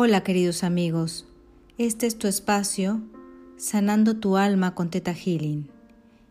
Hola 0.00 0.22
queridos 0.22 0.62
amigos, 0.62 1.26
este 1.76 2.06
es 2.06 2.16
tu 2.16 2.28
espacio 2.28 3.02
Sanando 3.56 4.14
tu 4.14 4.36
alma 4.36 4.76
con 4.76 4.90
Teta 4.90 5.12
Healing 5.12 5.72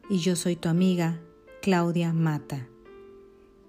y 0.10 0.20
yo 0.20 0.38
soy 0.38 0.56
tu 0.56 0.70
amiga 0.70 1.20
Claudia 1.62 2.14
Mata. 2.14 2.66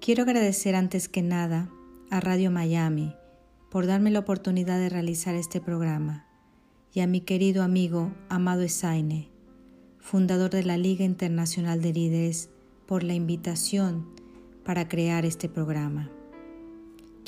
Quiero 0.01 0.23
agradecer 0.23 0.77
antes 0.77 1.09
que 1.09 1.21
nada 1.21 1.69
a 2.11 2.21
Radio 2.21 2.53
Miami 2.53 3.12
por 3.73 3.87
darme 3.87 4.12
la 4.12 4.20
oportunidad 4.20 4.79
de 4.79 4.89
realizar 4.89 5.34
este 5.34 5.61
programa 5.61 6.28
y 6.95 7.01
a 7.01 7.09
mi 7.09 7.20
querido 7.20 7.65
amigo 7.65 8.12
Amado 8.28 8.62
Esaine, 8.62 9.28
fundador 9.98 10.51
de 10.51 10.62
la 10.62 10.78
Liga 10.78 11.05
Internacional 11.05 11.83
de 11.83 11.92
Líderes, 11.92 12.51
por 12.87 13.03
la 13.03 13.15
invitación 13.15 14.06
para 14.62 14.87
crear 14.87 15.25
este 15.25 15.48
programa. 15.48 16.09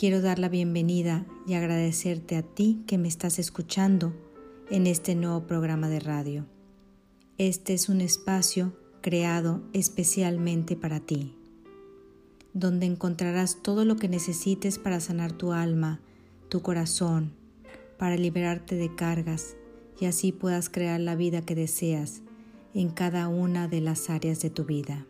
Quiero 0.01 0.23
dar 0.23 0.39
la 0.39 0.49
bienvenida 0.49 1.27
y 1.47 1.53
agradecerte 1.53 2.35
a 2.37 2.43
ti 2.43 2.83
que 2.87 2.97
me 2.97 3.07
estás 3.07 3.39
escuchando 3.39 4.15
en 4.71 4.87
este 4.87 5.15
nuevo 5.15 5.47
programa 5.47 5.91
de 5.91 6.01
radio. 6.01 6.47
Este 7.37 7.75
es 7.75 7.91
un 7.91 8.01
espacio 8.01 8.75
creado 9.03 9.61
especialmente 9.75 10.75
para 10.75 11.01
ti, 11.01 11.37
donde 12.55 12.87
encontrarás 12.87 13.61
todo 13.63 13.85
lo 13.85 13.97
que 13.97 14.09
necesites 14.09 14.79
para 14.79 15.01
sanar 15.01 15.33
tu 15.33 15.53
alma, 15.53 16.01
tu 16.49 16.63
corazón, 16.63 17.35
para 17.99 18.17
liberarte 18.17 18.77
de 18.77 18.95
cargas 18.95 19.55
y 20.01 20.07
así 20.07 20.33
puedas 20.33 20.71
crear 20.71 20.99
la 20.99 21.15
vida 21.15 21.43
que 21.43 21.55
deseas 21.55 22.23
en 22.73 22.89
cada 22.89 23.29
una 23.29 23.69
de 23.69 23.83
las 23.83 24.09
áreas 24.09 24.41
de 24.41 24.49
tu 24.49 24.65
vida. 24.65 25.05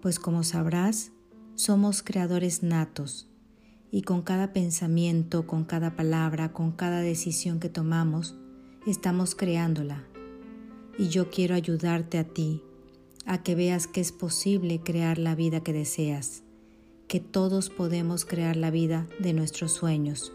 Pues 0.00 0.18
como 0.18 0.42
sabrás, 0.42 1.12
somos 1.54 2.02
creadores 2.02 2.62
natos 2.62 3.25
y 3.96 4.02
con 4.02 4.20
cada 4.20 4.52
pensamiento, 4.52 5.46
con 5.46 5.64
cada 5.64 5.96
palabra, 5.96 6.52
con 6.52 6.70
cada 6.70 7.00
decisión 7.00 7.60
que 7.60 7.70
tomamos, 7.70 8.34
estamos 8.86 9.34
creándola. 9.34 10.04
Y 10.98 11.08
yo 11.08 11.30
quiero 11.30 11.54
ayudarte 11.54 12.18
a 12.18 12.24
ti 12.24 12.62
a 13.24 13.42
que 13.42 13.54
veas 13.54 13.86
que 13.86 14.02
es 14.02 14.12
posible 14.12 14.80
crear 14.80 15.16
la 15.16 15.34
vida 15.34 15.62
que 15.62 15.72
deseas, 15.72 16.42
que 17.08 17.20
todos 17.20 17.70
podemos 17.70 18.26
crear 18.26 18.58
la 18.58 18.70
vida 18.70 19.06
de 19.18 19.32
nuestros 19.32 19.72
sueños, 19.72 20.30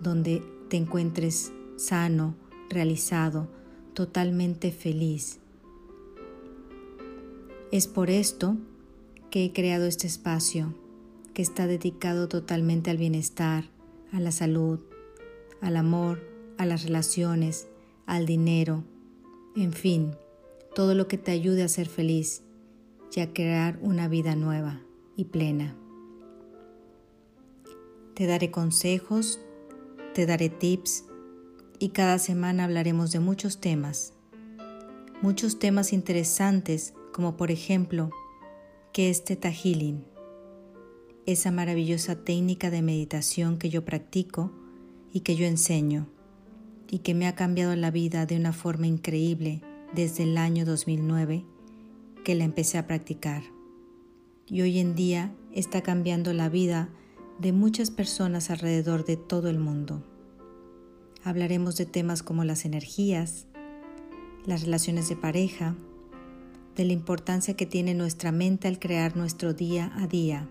donde 0.00 0.42
te 0.68 0.76
encuentres 0.76 1.52
sano, 1.76 2.34
realizado, 2.68 3.46
totalmente 3.94 4.72
feliz. 4.72 5.38
Es 7.70 7.86
por 7.86 8.10
esto 8.10 8.56
que 9.30 9.44
he 9.44 9.52
creado 9.52 9.86
este 9.86 10.08
espacio 10.08 10.74
que 11.34 11.42
está 11.42 11.66
dedicado 11.66 12.28
totalmente 12.28 12.90
al 12.90 12.96
bienestar, 12.96 13.64
a 14.12 14.20
la 14.20 14.32
salud, 14.32 14.80
al 15.60 15.76
amor, 15.76 16.20
a 16.58 16.66
las 16.66 16.84
relaciones, 16.84 17.68
al 18.06 18.26
dinero, 18.26 18.84
en 19.56 19.72
fin, 19.72 20.14
todo 20.74 20.94
lo 20.94 21.08
que 21.08 21.18
te 21.18 21.30
ayude 21.32 21.62
a 21.62 21.68
ser 21.68 21.88
feliz 21.88 22.42
y 23.14 23.20
a 23.20 23.32
crear 23.32 23.78
una 23.82 24.08
vida 24.08 24.36
nueva 24.36 24.80
y 25.16 25.24
plena. 25.24 25.76
Te 28.14 28.26
daré 28.26 28.50
consejos, 28.50 29.40
te 30.14 30.26
daré 30.26 30.48
tips 30.48 31.04
y 31.78 31.90
cada 31.90 32.18
semana 32.18 32.64
hablaremos 32.64 33.12
de 33.12 33.20
muchos 33.20 33.60
temas. 33.60 34.12
Muchos 35.22 35.58
temas 35.58 35.92
interesantes 35.92 36.94
como 37.12 37.36
por 37.36 37.50
ejemplo 37.50 38.10
que 38.92 39.10
es 39.10 39.24
Teta 39.24 39.50
Healing, 39.50 40.04
esa 41.32 41.50
maravillosa 41.52 42.16
técnica 42.16 42.70
de 42.70 42.82
meditación 42.82 43.58
que 43.58 43.70
yo 43.70 43.84
practico 43.84 44.50
y 45.12 45.20
que 45.20 45.36
yo 45.36 45.46
enseño, 45.46 46.08
y 46.90 46.98
que 47.00 47.14
me 47.14 47.28
ha 47.28 47.34
cambiado 47.34 47.74
la 47.76 47.90
vida 47.90 48.26
de 48.26 48.36
una 48.36 48.52
forma 48.52 48.86
increíble 48.86 49.62
desde 49.94 50.24
el 50.24 50.36
año 50.36 50.64
2009 50.64 51.44
que 52.24 52.34
la 52.34 52.44
empecé 52.44 52.78
a 52.78 52.86
practicar. 52.86 53.42
Y 54.46 54.62
hoy 54.62 54.78
en 54.78 54.94
día 54.94 55.32
está 55.52 55.82
cambiando 55.82 56.32
la 56.32 56.48
vida 56.48 56.88
de 57.38 57.52
muchas 57.52 57.90
personas 57.90 58.50
alrededor 58.50 59.04
de 59.04 59.16
todo 59.16 59.48
el 59.48 59.58
mundo. 59.58 60.02
Hablaremos 61.22 61.76
de 61.76 61.86
temas 61.86 62.22
como 62.22 62.44
las 62.44 62.64
energías, 62.64 63.46
las 64.46 64.62
relaciones 64.62 65.08
de 65.08 65.16
pareja, 65.16 65.76
de 66.74 66.84
la 66.84 66.92
importancia 66.92 67.54
que 67.54 67.66
tiene 67.66 67.94
nuestra 67.94 68.32
mente 68.32 68.68
al 68.68 68.78
crear 68.78 69.16
nuestro 69.16 69.54
día 69.54 69.92
a 69.96 70.06
día 70.06 70.48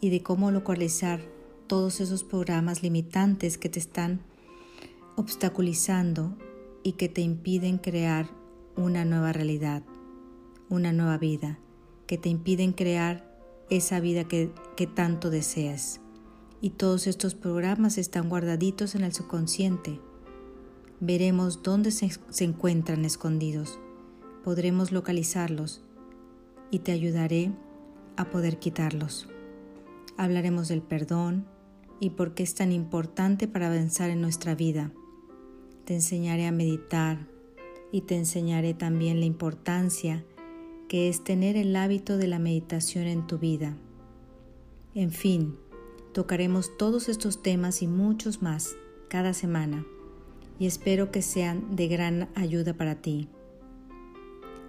y 0.00 0.10
de 0.10 0.22
cómo 0.22 0.50
localizar 0.50 1.20
todos 1.66 2.00
esos 2.00 2.24
programas 2.24 2.82
limitantes 2.82 3.58
que 3.58 3.68
te 3.68 3.78
están 3.78 4.20
obstaculizando 5.16 6.36
y 6.82 6.92
que 6.92 7.08
te 7.08 7.20
impiden 7.20 7.78
crear 7.78 8.28
una 8.76 9.04
nueva 9.04 9.32
realidad, 9.32 9.82
una 10.68 10.92
nueva 10.92 11.18
vida, 11.18 11.58
que 12.06 12.18
te 12.18 12.28
impiden 12.28 12.72
crear 12.72 13.34
esa 13.70 14.00
vida 14.00 14.24
que, 14.24 14.52
tanto 14.94 15.30
deseas. 15.30 16.00
Y 16.60 16.70
todos 16.70 17.06
estos 17.06 17.34
programas 17.34 17.98
están 17.98 18.28
guardaditos 18.28 18.94
en 18.94 19.02
el 19.02 19.12
subconsciente. 19.12 20.00
Veremos 21.00 21.62
dónde 21.62 21.90
se 21.90 22.44
encuentran 22.44 23.04
escondidos 23.04 23.78
podremos 24.46 24.92
localizarlos 24.92 25.82
y 26.70 26.78
te 26.78 26.92
ayudaré 26.92 27.50
a 28.16 28.30
poder 28.30 28.60
quitarlos. 28.60 29.28
Hablaremos 30.16 30.68
del 30.68 30.82
perdón 30.82 31.46
y 32.00 32.10
por 32.10 32.34
qué 32.34 32.42
es 32.42 32.54
tan 32.54 32.72
importante 32.72 33.48
para 33.48 33.66
avanzar 33.66 34.10
en 34.10 34.20
nuestra 34.20 34.54
vida. 34.54 34.92
Te 35.84 35.94
enseñaré 35.94 36.46
a 36.46 36.52
meditar 36.52 37.26
y 37.92 38.02
te 38.02 38.16
enseñaré 38.16 38.74
también 38.74 39.20
la 39.20 39.26
importancia 39.26 40.24
que 40.88 41.08
es 41.08 41.24
tener 41.24 41.56
el 41.56 41.74
hábito 41.76 42.16
de 42.16 42.28
la 42.28 42.38
meditación 42.38 43.06
en 43.06 43.26
tu 43.26 43.38
vida. 43.38 43.76
En 44.94 45.10
fin, 45.10 45.56
tocaremos 46.12 46.76
todos 46.78 47.08
estos 47.08 47.42
temas 47.42 47.82
y 47.82 47.86
muchos 47.86 48.40
más 48.40 48.76
cada 49.08 49.34
semana 49.34 49.84
y 50.58 50.66
espero 50.66 51.10
que 51.10 51.22
sean 51.22 51.76
de 51.76 51.88
gran 51.88 52.28
ayuda 52.34 52.74
para 52.74 52.96
ti. 52.96 53.28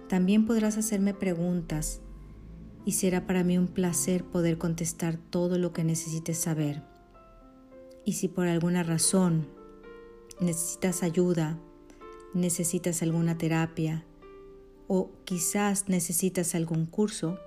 También 0.08 0.46
podrás 0.46 0.76
hacerme 0.76 1.14
preguntas 1.14 2.00
y 2.88 2.92
será 2.92 3.26
para 3.26 3.44
mí 3.44 3.58
un 3.58 3.66
placer 3.66 4.24
poder 4.24 4.56
contestar 4.56 5.18
todo 5.18 5.58
lo 5.58 5.74
que 5.74 5.84
necesites 5.84 6.38
saber. 6.38 6.80
Y 8.06 8.14
si 8.14 8.28
por 8.28 8.48
alguna 8.48 8.82
razón 8.82 9.46
necesitas 10.40 11.02
ayuda, 11.02 11.58
necesitas 12.32 13.02
alguna 13.02 13.36
terapia 13.36 14.06
o 14.86 15.10
quizás 15.26 15.90
necesitas 15.90 16.54
algún 16.54 16.86
curso, 16.86 17.38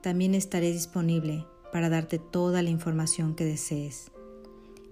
también 0.00 0.34
estaré 0.34 0.72
disponible 0.72 1.44
para 1.70 1.90
darte 1.90 2.18
toda 2.18 2.62
la 2.62 2.70
información 2.70 3.34
que 3.34 3.44
desees. 3.44 4.10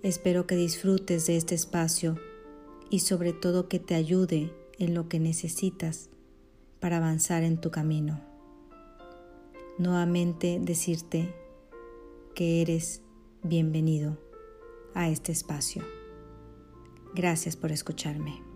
Espero 0.03 0.47
que 0.47 0.57
disfrutes 0.57 1.25
de 1.25 1.39
este 1.39 1.55
espacio 1.55 2.21
y 2.91 2.99
sobre 2.99 3.33
todo 3.33 3.71
que 3.71 3.79
te 3.79 3.95
ayude 3.95 4.53
en 4.79 4.93
lo 4.93 5.09
que 5.09 5.21
necesitas 5.21 6.11
para 6.81 6.99
avanzar 6.99 7.45
en 7.45 7.57
tu 7.57 7.71
camino. 7.71 8.30
Nuevamente 9.81 10.59
decirte 10.61 11.35
que 12.35 12.61
eres 12.61 13.01
bienvenido 13.43 14.19
a 14.93 15.09
este 15.09 15.33
espacio. 15.33 15.83
Gracias 17.15 17.57
por 17.57 17.73
escucharme. 17.73 18.50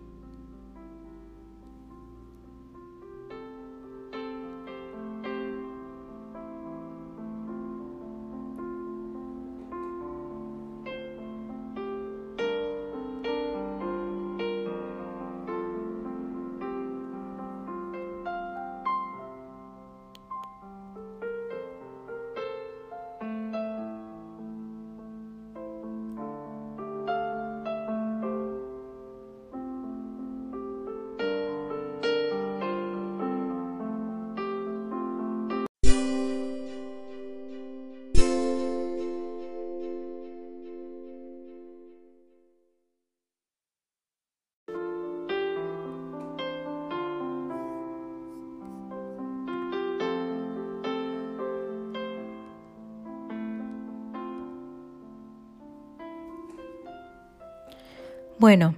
Bueno, 58.47 58.75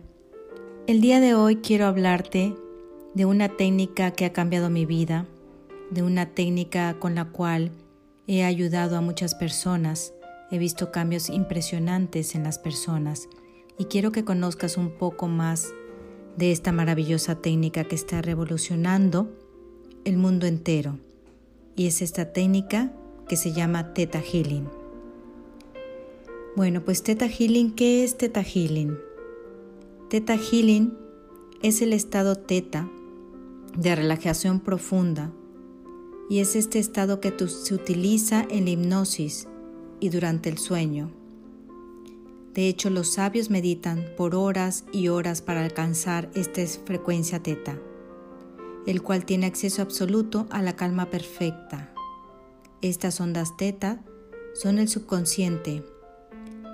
el 0.87 1.01
día 1.01 1.19
de 1.19 1.33
hoy 1.33 1.57
quiero 1.57 1.87
hablarte 1.87 2.55
de 3.15 3.25
una 3.25 3.49
técnica 3.49 4.11
que 4.11 4.23
ha 4.23 4.31
cambiado 4.31 4.69
mi 4.69 4.85
vida, 4.85 5.25
de 5.91 6.03
una 6.03 6.27
técnica 6.27 6.97
con 6.99 7.15
la 7.15 7.25
cual 7.25 7.73
he 8.27 8.45
ayudado 8.45 8.95
a 8.95 9.01
muchas 9.01 9.35
personas, 9.35 10.13
he 10.51 10.57
visto 10.57 10.89
cambios 10.93 11.29
impresionantes 11.29 12.33
en 12.33 12.45
las 12.45 12.59
personas 12.59 13.27
y 13.77 13.87
quiero 13.87 14.13
que 14.13 14.23
conozcas 14.23 14.77
un 14.77 14.89
poco 14.89 15.27
más 15.27 15.73
de 16.37 16.53
esta 16.53 16.71
maravillosa 16.71 17.41
técnica 17.41 17.83
que 17.83 17.95
está 17.95 18.21
revolucionando 18.21 19.29
el 20.05 20.15
mundo 20.15 20.47
entero. 20.47 20.97
Y 21.75 21.87
es 21.87 22.01
esta 22.01 22.31
técnica 22.31 22.93
que 23.27 23.35
se 23.35 23.51
llama 23.51 23.93
Theta 23.93 24.21
Healing. 24.21 24.69
Bueno, 26.55 26.85
pues 26.85 27.03
Theta 27.03 27.27
Healing, 27.27 27.75
¿qué 27.75 28.05
es 28.05 28.17
Theta 28.17 28.43
Healing? 28.43 29.06
Theta 30.09 30.37
Healing 30.37 30.97
es 31.61 31.81
el 31.81 31.91
estado 31.91 32.37
Theta 32.37 32.89
de 33.75 33.93
relajación 33.93 34.61
profunda 34.61 35.33
y 36.29 36.39
es 36.39 36.55
este 36.55 36.79
estado 36.79 37.19
que 37.19 37.33
se 37.49 37.73
utiliza 37.73 38.45
en 38.49 38.63
la 38.63 38.71
hipnosis 38.71 39.49
y 39.99 40.07
durante 40.07 40.47
el 40.47 40.59
sueño. 40.59 41.11
De 42.53 42.69
hecho, 42.69 42.89
los 42.89 43.11
sabios 43.11 43.49
meditan 43.49 44.05
por 44.15 44.33
horas 44.33 44.85
y 44.93 45.09
horas 45.09 45.41
para 45.41 45.61
alcanzar 45.65 46.31
esta 46.35 46.65
frecuencia 46.65 47.43
teta, 47.43 47.77
el 48.85 49.01
cual 49.01 49.25
tiene 49.25 49.45
acceso 49.45 49.81
absoluto 49.81 50.47
a 50.51 50.61
la 50.61 50.77
calma 50.77 51.09
perfecta. 51.09 51.93
Estas 52.81 53.19
ondas 53.19 53.57
teta 53.57 54.05
son 54.53 54.79
el 54.79 54.87
subconsciente, 54.87 55.83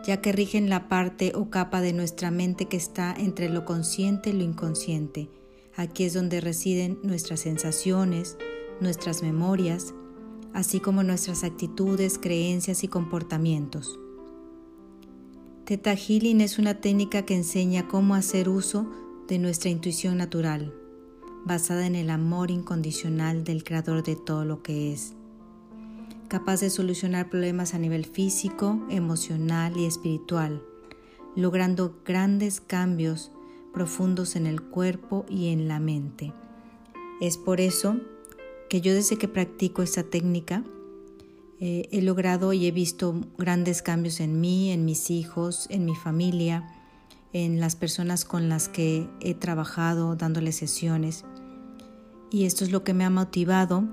ya 0.06 0.22
que 0.22 0.32
rigen 0.32 0.70
la 0.70 0.90
parte 0.90 1.32
o 1.36 1.50
capa 1.50 1.82
de 1.82 1.94
nuestra 1.94 2.30
mente 2.30 2.66
que 2.66 2.78
está 2.78 3.14
entre 3.18 3.50
lo 3.50 3.66
consciente 3.66 4.32
y 4.32 4.34
lo 4.34 4.44
inconsciente. 4.44 5.30
Aquí 5.76 6.04
es 6.04 6.14
donde 6.14 6.42
residen 6.42 7.00
nuestras 7.04 7.40
sensaciones, 7.40 8.38
nuestras 8.80 9.24
memorias, 9.24 9.94
así 10.54 10.80
como 10.80 11.04
nuestras 11.04 11.44
actitudes, 11.44 12.20
creencias 12.20 12.84
y 12.84 12.88
comportamientos. 12.88 14.00
Teta 15.66 15.96
Healing 15.96 16.42
es 16.42 16.60
una 16.60 16.82
técnica 16.82 17.26
que 17.26 17.36
enseña 17.36 17.88
cómo 17.88 18.16
hacer 18.16 18.50
uso 18.50 18.86
de 19.28 19.40
nuestra 19.40 19.70
intuición 19.70 20.18
natural, 20.18 20.74
basada 21.46 21.88
en 21.88 21.96
el 21.96 22.10
amor 22.10 22.52
incondicional 22.52 23.46
del 23.46 23.64
creador 23.64 24.04
de 24.04 24.18
todo 24.18 24.44
lo 24.44 24.62
que 24.62 24.92
es 24.92 25.16
capaz 26.28 26.62
de 26.62 26.70
solucionar 26.70 27.30
problemas 27.30 27.74
a 27.74 27.80
nivel 27.80 28.06
físico, 28.06 28.86
emocional 28.90 29.78
y 29.78 29.86
espiritual, 29.86 30.64
logrando 31.36 32.00
grandes 32.06 32.62
cambios 32.62 33.32
profundos 33.74 34.36
en 34.36 34.46
el 34.48 34.62
cuerpo 34.62 35.26
y 35.30 35.50
en 35.50 35.68
la 35.68 35.80
mente. 35.80 36.34
Es 37.22 37.38
por 37.38 37.60
eso 37.60 37.98
que 38.70 38.82
yo 38.82 38.94
desde 38.94 39.18
que 39.18 39.28
practico 39.28 39.82
esta 39.82 40.04
técnica 40.04 40.64
eh, 41.60 41.88
he 41.92 42.02
logrado 42.02 42.54
y 42.54 42.68
he 42.68 42.72
visto 42.72 43.22
grandes 43.38 43.82
cambios 43.82 44.20
en 44.20 44.42
mí, 44.42 44.72
en 44.72 44.86
mis 44.86 45.10
hijos, 45.10 45.68
en 45.70 45.86
mi 45.86 45.96
familia, 45.96 46.68
en 47.32 47.60
las 47.60 47.76
personas 47.76 48.26
con 48.26 48.50
las 48.50 48.70
que 48.70 49.08
he 49.22 49.34
trabajado 49.34 50.16
dándoles 50.16 50.56
sesiones. 50.56 51.26
Y 52.32 52.46
esto 52.46 52.64
es 52.64 52.72
lo 52.72 52.84
que 52.84 52.94
me 52.94 53.06
ha 53.06 53.10
motivado 53.10 53.84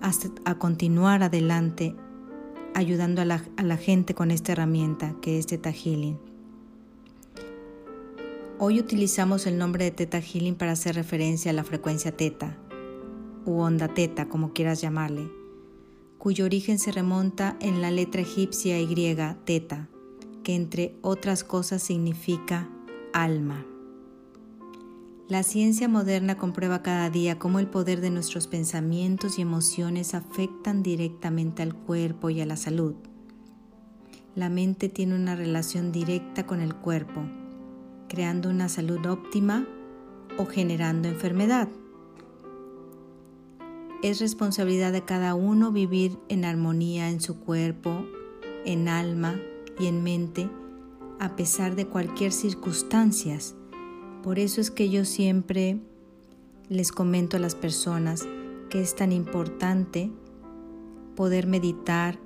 a 0.00 0.54
continuar 0.58 1.22
adelante 1.22 1.94
ayudando 2.74 3.22
a 3.22 3.24
la, 3.24 3.76
gente 3.78 4.14
con 4.14 4.30
esta 4.30 4.52
herramienta 4.52 5.14
que 5.22 5.38
es 5.38 5.46
Teta 5.46 5.72
Healing. 5.72 6.18
Hoy 8.58 8.80
utilizamos 8.80 9.46
el 9.46 9.56
nombre 9.56 9.84
de 9.84 9.90
Teta 9.92 10.20
Healing 10.20 10.56
para 10.56 10.72
hacer 10.72 10.94
referencia 10.94 11.50
a 11.50 11.54
la 11.54 11.64
frecuencia 11.64 12.14
teta 12.14 12.56
u 13.46 13.60
onda 13.60 13.88
teta, 13.88 14.28
como 14.28 14.52
quieras 14.52 14.80
llamarle, 14.80 15.30
cuyo 16.18 16.44
origen 16.44 16.78
se 16.78 16.92
remonta 16.92 17.56
en 17.60 17.80
la 17.80 17.90
letra 17.90 18.20
egipcia 18.20 18.78
y 18.78 18.86
griega 18.86 19.38
teta, 19.44 19.88
que 20.42 20.54
entre 20.54 20.94
otras 21.00 21.44
cosas 21.44 21.82
significa 21.82 22.68
alma. 23.12 23.64
La 25.28 25.42
ciencia 25.42 25.88
moderna 25.88 26.38
comprueba 26.38 26.82
cada 26.82 27.10
día 27.10 27.36
cómo 27.36 27.58
el 27.58 27.66
poder 27.66 28.00
de 28.00 28.10
nuestros 28.10 28.46
pensamientos 28.46 29.40
y 29.40 29.42
emociones 29.42 30.14
afectan 30.14 30.84
directamente 30.84 31.64
al 31.64 31.74
cuerpo 31.74 32.30
y 32.30 32.40
a 32.40 32.46
la 32.46 32.56
salud. 32.56 32.94
La 34.36 34.48
mente 34.50 34.88
tiene 34.88 35.16
una 35.16 35.34
relación 35.34 35.90
directa 35.90 36.46
con 36.46 36.60
el 36.60 36.76
cuerpo, 36.76 37.22
creando 38.08 38.48
una 38.48 38.68
salud 38.68 39.04
óptima 39.04 39.66
o 40.38 40.46
generando 40.46 41.08
enfermedad. 41.08 41.68
Es 44.04 44.20
responsabilidad 44.20 44.92
de 44.92 45.04
cada 45.04 45.34
uno 45.34 45.72
vivir 45.72 46.16
en 46.28 46.44
armonía 46.44 47.10
en 47.10 47.20
su 47.20 47.40
cuerpo, 47.40 48.06
en 48.64 48.86
alma 48.86 49.34
y 49.80 49.86
en 49.86 50.04
mente, 50.04 50.48
a 51.18 51.34
pesar 51.34 51.74
de 51.74 51.88
cualquier 51.88 52.30
circunstancias 52.30 53.55
por 54.26 54.40
eso 54.40 54.60
es 54.60 54.72
que 54.72 54.90
yo 54.90 55.04
siempre 55.04 55.78
les 56.68 56.90
comento 56.90 57.36
a 57.36 57.40
las 57.40 57.54
personas 57.54 58.26
que 58.70 58.80
es 58.80 58.96
tan 58.96 59.12
importante 59.12 60.10
poder 61.14 61.46
meditar 61.46 62.18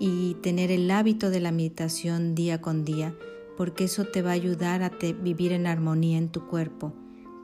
y 0.00 0.34
tener 0.42 0.72
el 0.72 0.90
hábito 0.90 1.30
de 1.30 1.38
la 1.38 1.52
meditación 1.52 2.34
día 2.34 2.60
con 2.60 2.84
día, 2.84 3.14
porque 3.56 3.84
eso 3.84 4.06
te 4.06 4.20
va 4.20 4.30
a 4.30 4.32
ayudar 4.32 4.82
a 4.82 4.90
vivir 5.22 5.52
en 5.52 5.68
armonía 5.68 6.18
en 6.18 6.28
tu 6.28 6.48
cuerpo, 6.48 6.92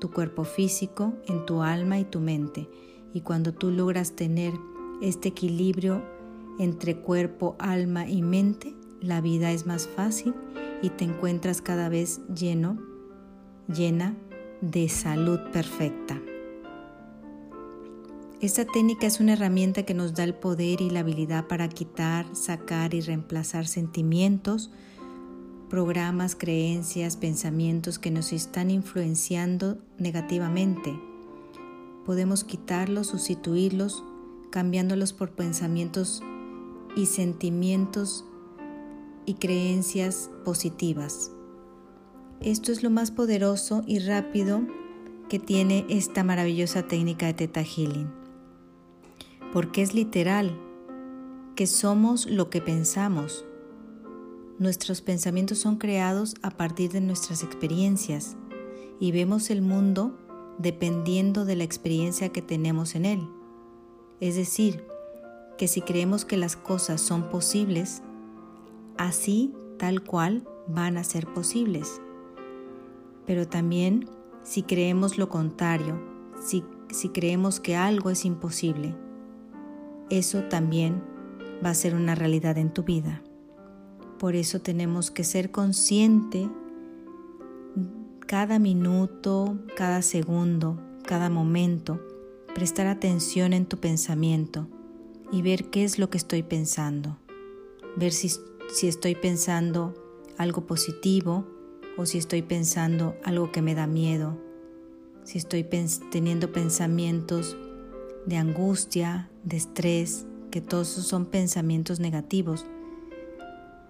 tu 0.01 0.11
cuerpo 0.11 0.43
físico, 0.43 1.15
en 1.29 1.47
tu 1.47 1.63
alma 1.63 2.01
y 2.01 2.05
tu 2.05 2.19
mente. 2.19 2.69
Y 3.15 3.21
cuando 3.21 3.55
tú 3.55 3.71
logras 3.71 4.17
tener 4.17 4.55
este 5.01 5.29
equilibrio 5.29 6.03
entre 6.59 6.97
cuerpo, 6.97 7.55
alma 7.61 8.09
y 8.09 8.23
mente, 8.23 8.75
la 9.01 9.21
vida 9.21 9.53
es 9.53 9.67
más 9.67 9.87
fácil 9.87 10.35
y 10.83 10.91
te 10.91 11.05
encuentras 11.05 11.63
cada 11.63 11.89
vez 11.89 12.23
lleno 12.35 12.91
llena 13.69 14.15
de 14.61 14.89
salud 14.89 15.39
perfecta. 15.53 16.21
Esta 18.41 18.65
técnica 18.65 19.07
es 19.07 19.21
una 19.21 19.35
herramienta 19.35 19.85
que 19.85 19.95
nos 19.95 20.15
da 20.15 20.25
el 20.25 20.35
poder 20.35 20.81
y 20.81 20.91
la 20.91 21.01
habilidad 21.01 21.47
para 21.47 21.69
quitar, 21.69 22.27
sacar 22.35 22.93
y 22.93 23.01
reemplazar 23.01 23.69
sentimientos, 23.69 24.73
programas, 25.71 26.35
creencias, 26.35 27.17
pensamientos 27.17 27.99
que 28.01 28.11
nos 28.11 28.33
están 28.33 28.71
influenciando 28.71 29.79
negativamente. 29.97 30.93
Podemos 32.05 32.43
quitarlos, 32.43 33.07
sustituirlos, 33.07 34.03
cambiándolos 34.51 35.13
por 35.13 35.31
pensamientos 35.31 36.21
y 36.97 37.07
sentimientos 37.07 38.25
y 39.25 39.35
creencias 39.35 40.31
positivas. 40.45 41.31
Esto 42.45 42.73
es 42.73 42.83
lo 42.83 42.91
más 42.91 43.13
poderoso 43.13 43.85
y 43.87 44.01
rápido 44.01 44.63
que 45.29 45.39
tiene 45.39 45.87
esta 45.89 46.25
maravillosa 46.25 46.89
técnica 46.89 47.27
de 47.27 47.35
Teta 47.35 47.63
Healing. 47.63 48.11
Porque 49.53 49.81
es 49.81 49.95
literal, 49.95 50.59
que 51.55 51.69
somos 51.69 52.27
lo 52.27 52.51
que 52.51 52.61
pensamos. 52.61 53.45
Nuestros 54.59 55.03
pensamientos 55.03 55.59
son 55.59 55.77
creados 55.77 56.35
a 56.43 56.51
partir 56.51 56.91
de 56.91 57.01
nuestras 57.01 57.45
experiencias 57.45 58.37
y 58.99 59.13
vemos 59.13 59.49
el 59.49 59.63
mundo 59.63 60.19
dependiendo 60.59 61.45
de 61.45 61.55
la 61.55 61.65
experiencia 61.65 62.31
que 62.31 62.43
tenemos 62.43 62.97
en 62.97 63.05
él. 63.05 63.29
Es 64.19 64.35
decir, 64.35 64.85
que 65.59 65.69
si 65.69 65.81
creemos 65.81 66.25
que 66.25 66.37
las 66.37 66.57
cosas 66.57 67.01
son 67.01 67.31
posibles, 67.31 68.03
así 68.99 69.55
tal 69.79 70.03
cual 70.03 70.43
van 70.67 70.97
a 70.97 71.05
ser 71.05 71.33
posibles 71.33 72.01
pero 73.27 73.47
también 73.47 74.09
si 74.43 74.63
creemos 74.63 75.19
lo 75.19 75.29
contrario, 75.29 76.01
si, 76.43 76.65
creemos 77.11 77.61
que 77.61 77.77
algo 77.77 78.11
es 78.11 78.25
imposible, 78.25 78.95
eso 80.11 80.43
también 80.45 81.03
va 81.65 81.71
a 81.71 81.75
ser 81.75 81.95
una 81.95 82.15
realidad 82.15 82.59
en 82.59 82.73
tu 82.73 82.83
vida. 82.83 83.23
Por 84.19 84.35
eso 84.35 84.61
tenemos 84.61 85.11
que 85.11 85.25
ser 85.25 85.51
consciente 85.51 86.51
cada 88.27 88.59
minuto, 88.59 89.59
cada 89.77 90.03
segundo, 90.03 90.81
cada 91.07 91.31
momento, 91.31 92.01
prestar 92.55 92.87
atención 92.87 93.53
en 93.53 93.67
tu 93.67 93.79
pensamiento 93.79 94.69
y 95.31 95.43
ver 95.43 95.71
qué 95.71 95.85
es 95.85 95.99
lo 95.99 96.11
que 96.11 96.19
estoy 96.19 96.43
pensando. 96.43 97.17
Ver 97.97 98.13
si, 98.13 98.31
si 98.73 98.89
estoy 98.89 99.15
pensando 99.15 99.95
algo 100.39 100.67
positivo 100.67 101.47
o 101.97 102.07
si 102.07 102.19
estoy 102.19 102.43
pensando 102.43 103.17
algo 103.25 103.53
que 103.53 103.63
me 103.63 103.75
da 103.75 103.87
miedo, 103.87 104.39
si 105.25 105.39
estoy 105.39 105.65
teniendo 106.11 106.53
pensamientos 106.53 107.57
de 108.27 108.37
angustia, 108.37 109.31
de 109.45 109.57
estrés, 109.57 110.27
que 110.51 110.61
todos 110.61 110.89
son 110.89 111.27
pensamientos 111.27 112.01
negativos, 112.01 112.67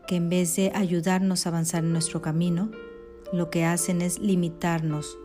que 0.07 0.17
en 0.17 0.29
vez 0.29 0.57
de 0.57 0.73
ayudarnos 0.75 1.47
a 1.47 1.51
avanzar 1.51 1.85
en 1.85 1.93
nuestro 1.93 2.23
camino, 2.23 2.71
lo 3.33 3.51
que 3.51 3.65
hacen 3.65 4.03
es 4.03 4.19
limitarnos 4.19 5.19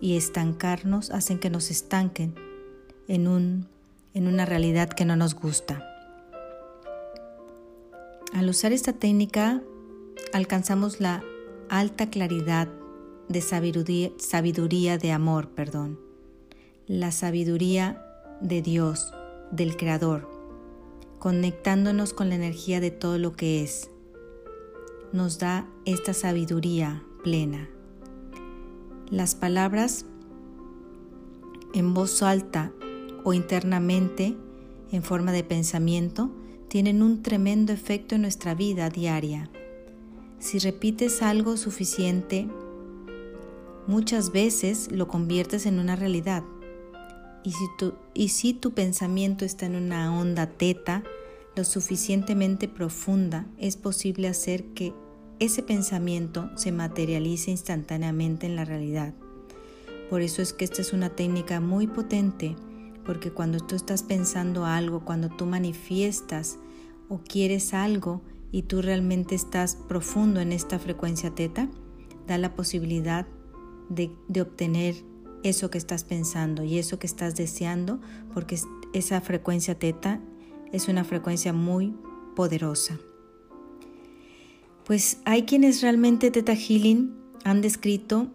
y 0.00 0.16
estancarnos, 0.16 1.10
hacen 1.10 1.38
que 1.38 1.50
nos 1.50 1.70
estanquen 1.70 2.34
en, 3.08 3.26
un, 3.26 3.68
en 4.14 4.28
una 4.28 4.44
realidad 4.44 4.90
que 4.90 5.04
no 5.04 5.16
nos 5.16 5.34
gusta. 5.34 5.84
Al 8.34 8.48
usar 8.48 8.72
esta 8.72 8.92
técnica 8.92 9.62
alcanzamos 10.32 11.00
la 11.00 11.24
alta 11.70 12.10
claridad 12.10 12.68
de 13.28 13.40
sabiduría, 13.40 14.98
de 14.98 15.12
amor, 15.12 15.48
perdón, 15.50 15.98
la 16.86 17.12
sabiduría 17.12 18.04
de 18.40 18.62
Dios, 18.62 19.12
del 19.50 19.76
Creador, 19.76 20.28
conectándonos 21.18 22.12
con 22.12 22.30
la 22.30 22.36
energía 22.36 22.80
de 22.80 22.90
todo 22.90 23.18
lo 23.18 23.36
que 23.36 23.62
es. 23.62 23.90
Nos 25.12 25.38
da 25.38 25.68
esta 25.84 26.14
sabiduría 26.14 27.02
plena. 27.22 27.68
Las 29.10 29.34
palabras 29.34 30.06
en 31.74 31.94
voz 31.94 32.22
alta 32.22 32.72
o 33.24 33.34
internamente 33.34 34.36
en 34.90 35.02
forma 35.02 35.32
de 35.32 35.44
pensamiento 35.44 36.30
tienen 36.68 37.02
un 37.02 37.22
tremendo 37.22 37.72
efecto 37.72 38.14
en 38.14 38.22
nuestra 38.22 38.54
vida 38.54 38.88
diaria. 38.90 39.50
Si 40.40 40.60
repites 40.60 41.20
algo 41.20 41.56
suficiente, 41.56 42.48
muchas 43.88 44.30
veces 44.30 44.88
lo 44.92 45.08
conviertes 45.08 45.66
en 45.66 45.80
una 45.80 45.96
realidad. 45.96 46.44
Y 47.42 47.52
si, 47.52 47.64
tu, 47.76 47.94
y 48.14 48.28
si 48.28 48.54
tu 48.54 48.72
pensamiento 48.72 49.44
está 49.44 49.66
en 49.66 49.74
una 49.74 50.16
onda 50.16 50.46
teta, 50.46 51.02
lo 51.56 51.64
suficientemente 51.64 52.68
profunda, 52.68 53.46
es 53.58 53.76
posible 53.76 54.28
hacer 54.28 54.64
que 54.74 54.94
ese 55.40 55.64
pensamiento 55.64 56.50
se 56.56 56.70
materialice 56.70 57.50
instantáneamente 57.50 58.46
en 58.46 58.54
la 58.54 58.64
realidad. 58.64 59.14
Por 60.08 60.22
eso 60.22 60.40
es 60.40 60.52
que 60.52 60.64
esta 60.64 60.82
es 60.82 60.92
una 60.92 61.10
técnica 61.10 61.58
muy 61.60 61.88
potente, 61.88 62.54
porque 63.04 63.32
cuando 63.32 63.58
tú 63.58 63.74
estás 63.74 64.04
pensando 64.04 64.66
algo, 64.66 65.04
cuando 65.04 65.30
tú 65.30 65.46
manifiestas 65.46 66.58
o 67.08 67.18
quieres 67.18 67.74
algo 67.74 68.22
y 68.50 68.62
tú 68.62 68.82
realmente 68.82 69.34
estás 69.34 69.76
profundo 69.76 70.40
en 70.40 70.52
esta 70.52 70.78
frecuencia 70.78 71.34
teta, 71.34 71.68
da 72.26 72.38
la 72.38 72.54
posibilidad 72.54 73.26
de, 73.88 74.10
obtener 74.40 74.94
eso 75.42 75.70
que 75.70 75.78
estás 75.78 76.04
pensando 76.04 76.64
y 76.64 76.78
eso 76.78 76.98
que 76.98 77.06
estás 77.06 77.36
deseando, 77.36 78.00
porque 78.34 78.58
esa 78.92 79.20
frecuencia 79.20 79.78
teta 79.78 80.20
es 80.72 80.88
una 80.88 81.04
frecuencia 81.04 81.52
muy 81.52 81.94
poderosa. 82.34 82.98
Pues 84.84 85.20
hay 85.24 85.42
quienes 85.42 85.82
realmente 85.82 86.30
Teta 86.30 86.56
Healing 86.56 87.14
han 87.44 87.60
descrito 87.60 88.28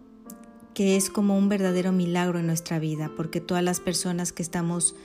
que 0.72 0.96
es 0.96 1.10
como 1.10 1.36
un 1.36 1.48
verdadero 1.48 1.92
milagro 1.92 2.38
en 2.38 2.46
nuestra 2.46 2.78
vida, 2.78 3.10
porque 3.16 3.40
todas 3.40 3.62
las 3.62 3.80
personas 3.80 4.32
que 4.32 4.42
estamos 4.42 4.96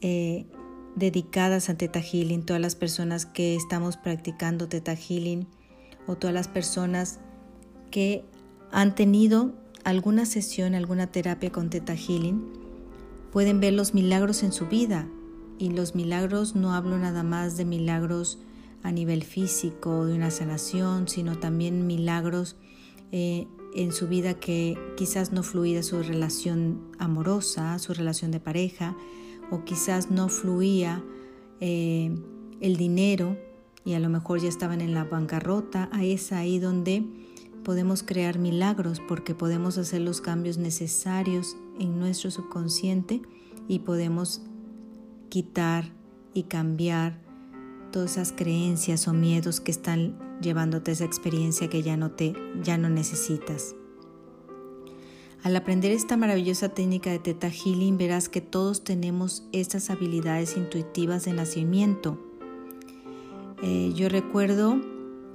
eh, 0.00 0.46
dedicadas 0.96 1.68
a 1.68 1.76
Teta 1.76 2.00
Healing, 2.00 2.44
todas 2.44 2.62
las 2.62 2.76
personas 2.76 3.26
que 3.26 3.56
estamos 3.56 3.96
practicando 3.96 4.68
Teta 4.68 4.94
Healing 4.94 5.46
o 6.06 6.16
todas 6.16 6.34
las 6.34 6.48
personas 6.48 7.20
que 7.90 8.24
han 8.70 8.94
tenido 8.94 9.54
alguna 9.84 10.26
sesión, 10.26 10.74
alguna 10.74 11.08
terapia 11.08 11.50
con 11.50 11.70
Teta 11.70 11.94
Healing, 11.94 12.42
pueden 13.32 13.60
ver 13.60 13.72
los 13.72 13.94
milagros 13.94 14.42
en 14.42 14.52
su 14.52 14.66
vida. 14.66 15.08
Y 15.58 15.70
los 15.70 15.94
milagros 15.94 16.56
no 16.56 16.74
hablo 16.74 16.98
nada 16.98 17.22
más 17.22 17.56
de 17.56 17.64
milagros 17.64 18.38
a 18.82 18.90
nivel 18.90 19.22
físico, 19.22 20.04
de 20.04 20.14
una 20.14 20.30
sanación, 20.30 21.08
sino 21.08 21.38
también 21.38 21.86
milagros 21.86 22.56
eh, 23.12 23.46
en 23.74 23.92
su 23.92 24.08
vida 24.08 24.34
que 24.34 24.76
quizás 24.96 25.32
no 25.32 25.42
fluía 25.42 25.82
su 25.82 26.02
relación 26.02 26.90
amorosa, 26.98 27.78
su 27.78 27.94
relación 27.94 28.30
de 28.30 28.40
pareja, 28.40 28.96
o 29.50 29.64
quizás 29.64 30.10
no 30.10 30.28
fluía 30.28 31.02
eh, 31.60 32.14
el 32.60 32.76
dinero 32.76 33.36
y 33.84 33.94
a 33.94 34.00
lo 34.00 34.08
mejor 34.08 34.40
ya 34.40 34.48
estaban 34.48 34.80
en 34.80 34.94
la 34.94 35.04
bancarrota. 35.04 35.88
Ahí 35.92 36.12
es 36.12 36.32
ahí 36.32 36.58
donde 36.58 37.04
podemos 37.64 38.02
crear 38.02 38.38
milagros 38.38 39.00
porque 39.06 39.34
podemos 39.34 39.78
hacer 39.78 40.00
los 40.00 40.20
cambios 40.20 40.58
necesarios 40.58 41.56
en 41.78 41.98
nuestro 41.98 42.30
subconsciente 42.30 43.22
y 43.68 43.80
podemos 43.80 44.42
quitar 45.28 45.92
y 46.34 46.44
cambiar 46.44 47.20
todas 47.90 48.12
esas 48.12 48.32
creencias 48.32 49.08
o 49.08 49.12
miedos 49.12 49.60
que 49.60 49.70
están 49.70 50.18
llevándote 50.40 50.90
a 50.90 50.94
esa 50.94 51.04
experiencia 51.04 51.68
que 51.68 51.82
ya 51.82 51.96
no 51.96 52.10
te 52.10 52.34
ya 52.62 52.76
no 52.76 52.88
necesitas. 52.88 53.74
Al 55.44 55.54
aprender 55.56 55.92
esta 55.92 56.16
maravillosa 56.16 56.70
técnica 56.70 57.10
de 57.10 57.18
Teta 57.18 57.50
Healing 57.50 57.98
verás 57.98 58.30
que 58.30 58.40
todos 58.40 58.82
tenemos 58.82 59.46
estas 59.52 59.90
habilidades 59.90 60.56
intuitivas 60.56 61.26
de 61.26 61.34
nacimiento. 61.34 62.18
Eh, 63.62 63.92
yo 63.94 64.08
recuerdo 64.08 64.80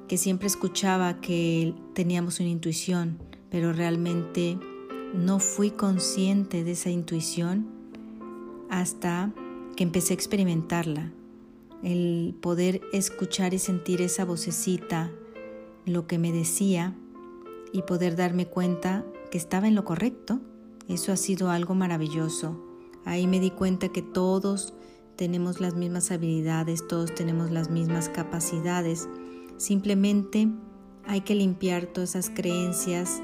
que 0.08 0.18
siempre 0.18 0.48
escuchaba 0.48 1.22
que 1.22 1.76
teníamos 1.94 2.40
una 2.40 2.50
intuición, 2.50 3.20
pero 3.52 3.72
realmente 3.72 4.58
no 5.14 5.38
fui 5.38 5.70
consciente 5.70 6.64
de 6.64 6.72
esa 6.72 6.90
intuición 6.90 7.68
hasta 8.72 9.32
que 9.76 9.84
empecé 9.84 10.14
a 10.14 10.16
experimentarla 10.16 11.12
el 11.84 12.36
poder 12.42 12.82
escuchar 12.94 13.54
y 13.54 13.60
sentir 13.60 14.02
esa 14.02 14.26
vocecita, 14.26 15.12
lo 15.86 16.08
que 16.08 16.18
me 16.18 16.32
decía 16.32 16.96
y 17.72 17.84
poder 17.84 18.16
darme 18.16 18.48
cuenta 18.48 19.06
que 19.32 19.38
estaba 19.38 19.68
en 19.68 19.76
lo 19.76 19.86
correcto, 19.86 20.40
eso 20.88 21.12
ha 21.12 21.18
sido 21.18 21.52
algo 21.52 21.76
maravilloso. 21.76 22.60
Ahí 23.06 23.28
me 23.28 23.40
di 23.40 23.52
cuenta 23.52 23.90
que 23.90 24.02
todos 24.02 24.74
tenemos 25.16 25.60
las 25.60 25.76
mismas 25.76 26.12
habilidades, 26.12 26.88
todos 26.88 27.14
tenemos 27.14 27.52
las 27.52 27.70
mismas 27.70 28.10
capacidades. 28.10 29.08
Simplemente 29.58 30.48
hay 31.06 31.22
que 31.22 31.36
limpiar 31.36 31.86
todas 31.88 32.16
esas 32.16 32.30
creencias 32.30 33.22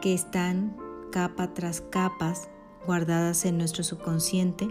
que 0.00 0.14
están 0.14 0.76
capa 1.10 1.54
tras 1.54 1.80
capas 1.80 2.48
guardadas 2.86 3.44
en 3.44 3.58
nuestro 3.58 3.84
subconsciente 3.84 4.68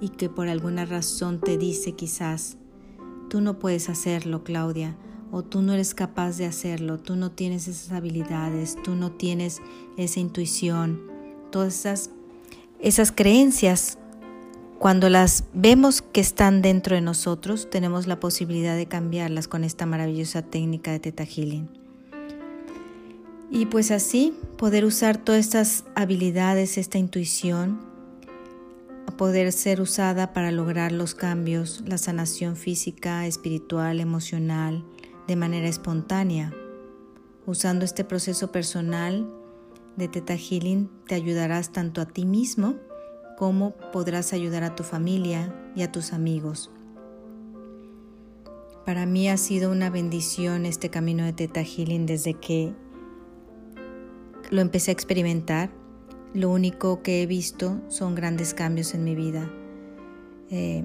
y 0.00 0.10
que 0.10 0.28
por 0.28 0.48
alguna 0.48 0.84
razón 0.84 1.40
te 1.40 1.56
dice 1.56 1.92
quizás, 1.92 2.58
tú 3.30 3.40
no 3.40 3.58
puedes 3.58 3.88
hacerlo, 3.88 4.44
Claudia, 4.44 4.96
o 5.30 5.42
tú 5.42 5.62
no 5.62 5.72
eres 5.72 5.94
capaz 5.94 6.36
de 6.38 6.46
hacerlo, 6.46 6.98
tú 6.98 7.16
no 7.16 7.30
tienes 7.30 7.68
esas 7.68 7.92
habilidades, 7.92 8.76
tú 8.82 8.94
no 8.94 9.12
tienes 9.12 9.60
esa 9.96 10.20
intuición, 10.20 11.00
todas 11.50 11.80
esas, 11.80 12.10
esas 12.80 13.12
creencias, 13.12 13.98
cuando 14.78 15.08
las 15.08 15.44
vemos 15.54 16.02
que 16.02 16.20
están 16.20 16.62
dentro 16.62 16.94
de 16.94 17.00
nosotros, 17.00 17.68
tenemos 17.70 18.06
la 18.06 18.20
posibilidad 18.20 18.76
de 18.76 18.86
cambiarlas 18.86 19.48
con 19.48 19.64
esta 19.64 19.86
maravillosa 19.86 20.42
técnica 20.42 20.92
de 20.92 21.00
Teta 21.00 21.24
Healing. 21.24 21.68
Y 23.50 23.66
pues 23.66 23.90
así 23.90 24.34
poder 24.58 24.84
usar 24.84 25.16
todas 25.16 25.40
estas 25.40 25.84
habilidades, 25.94 26.78
esta 26.78 26.98
intuición, 26.98 27.80
poder 29.16 29.52
ser 29.52 29.80
usada 29.80 30.32
para 30.32 30.50
lograr 30.50 30.92
los 30.92 31.14
cambios, 31.14 31.82
la 31.86 31.98
sanación 31.98 32.56
física, 32.56 33.26
espiritual, 33.26 34.00
emocional, 34.00 34.84
de 35.26 35.36
manera 35.36 35.68
espontánea. 35.68 36.52
Usando 37.46 37.84
este 37.84 38.04
proceso 38.04 38.50
personal 38.52 39.28
de 39.96 40.08
Teta 40.08 40.36
Healing 40.36 40.90
te 41.06 41.14
ayudarás 41.14 41.72
tanto 41.72 42.00
a 42.00 42.06
ti 42.06 42.26
mismo 42.26 42.74
como 43.38 43.72
podrás 43.92 44.32
ayudar 44.32 44.62
a 44.64 44.74
tu 44.74 44.82
familia 44.82 45.54
y 45.74 45.82
a 45.82 45.92
tus 45.92 46.12
amigos. 46.12 46.70
Para 48.84 49.04
mí 49.04 49.28
ha 49.28 49.36
sido 49.36 49.70
una 49.70 49.90
bendición 49.90 50.64
este 50.64 50.90
camino 50.90 51.24
de 51.24 51.32
Teta 51.32 51.62
Healing 51.62 52.06
desde 52.06 52.34
que 52.34 52.72
lo 54.50 54.60
empecé 54.60 54.90
a 54.90 54.94
experimentar 54.94 55.70
lo 56.36 56.50
único 56.50 57.02
que 57.02 57.22
he 57.22 57.26
visto 57.26 57.80
son 57.88 58.14
grandes 58.14 58.52
cambios 58.52 58.92
en 58.92 59.04
mi 59.04 59.14
vida. 59.14 59.50
Eh, 60.50 60.84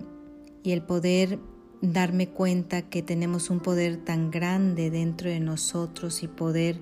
y 0.64 0.72
el 0.72 0.82
poder 0.82 1.40
darme 1.82 2.30
cuenta 2.30 2.84
que 2.84 3.02
tenemos 3.02 3.50
un 3.50 3.60
poder 3.60 3.98
tan 3.98 4.32
grande 4.32 4.90
dentro 4.90 5.30
de 5.30 5.40
nosotros 5.40 6.24
y 6.24 6.28
poder 6.28 6.82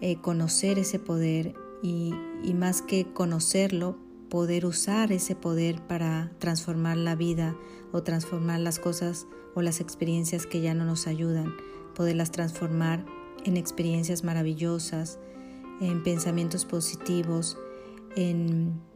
eh, 0.00 0.16
conocer 0.20 0.78
ese 0.78 0.98
poder 0.98 1.54
y, 1.82 2.14
y 2.42 2.54
más 2.54 2.82
que 2.82 3.06
conocerlo, 3.12 3.96
poder 4.28 4.66
usar 4.66 5.12
ese 5.12 5.34
poder 5.34 5.80
para 5.86 6.30
transformar 6.38 6.96
la 6.96 7.14
vida 7.14 7.56
o 7.92 8.02
transformar 8.02 8.60
las 8.60 8.78
cosas 8.78 9.26
o 9.54 9.62
las 9.62 9.80
experiencias 9.80 10.46
que 10.46 10.60
ya 10.60 10.74
no 10.74 10.84
nos 10.84 11.06
ayudan, 11.06 11.54
poderlas 11.94 12.30
transformar 12.30 13.04
en 13.44 13.56
experiencias 13.56 14.24
maravillosas, 14.24 15.18
en 15.80 16.02
pensamientos 16.02 16.64
positivos, 16.64 17.56
en, 18.16 18.86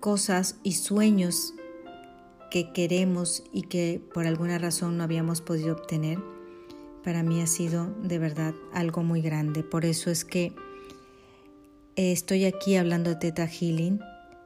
cosas 0.00 0.56
y 0.64 0.72
sueños 0.72 1.54
que 2.52 2.70
queremos 2.70 3.42
y 3.50 3.62
que 3.62 3.98
por 4.12 4.26
alguna 4.26 4.58
razón 4.58 4.98
no 4.98 5.04
habíamos 5.04 5.40
podido 5.40 5.72
obtener, 5.72 6.18
para 7.02 7.22
mí 7.22 7.40
ha 7.40 7.46
sido 7.46 7.86
de 8.02 8.18
verdad 8.18 8.52
algo 8.74 9.02
muy 9.02 9.22
grande. 9.22 9.62
Por 9.62 9.86
eso 9.86 10.10
es 10.10 10.26
que 10.26 10.52
estoy 11.96 12.44
aquí 12.44 12.76
hablando 12.76 13.08
de 13.08 13.16
Teta 13.16 13.46
Healing, 13.48 14.00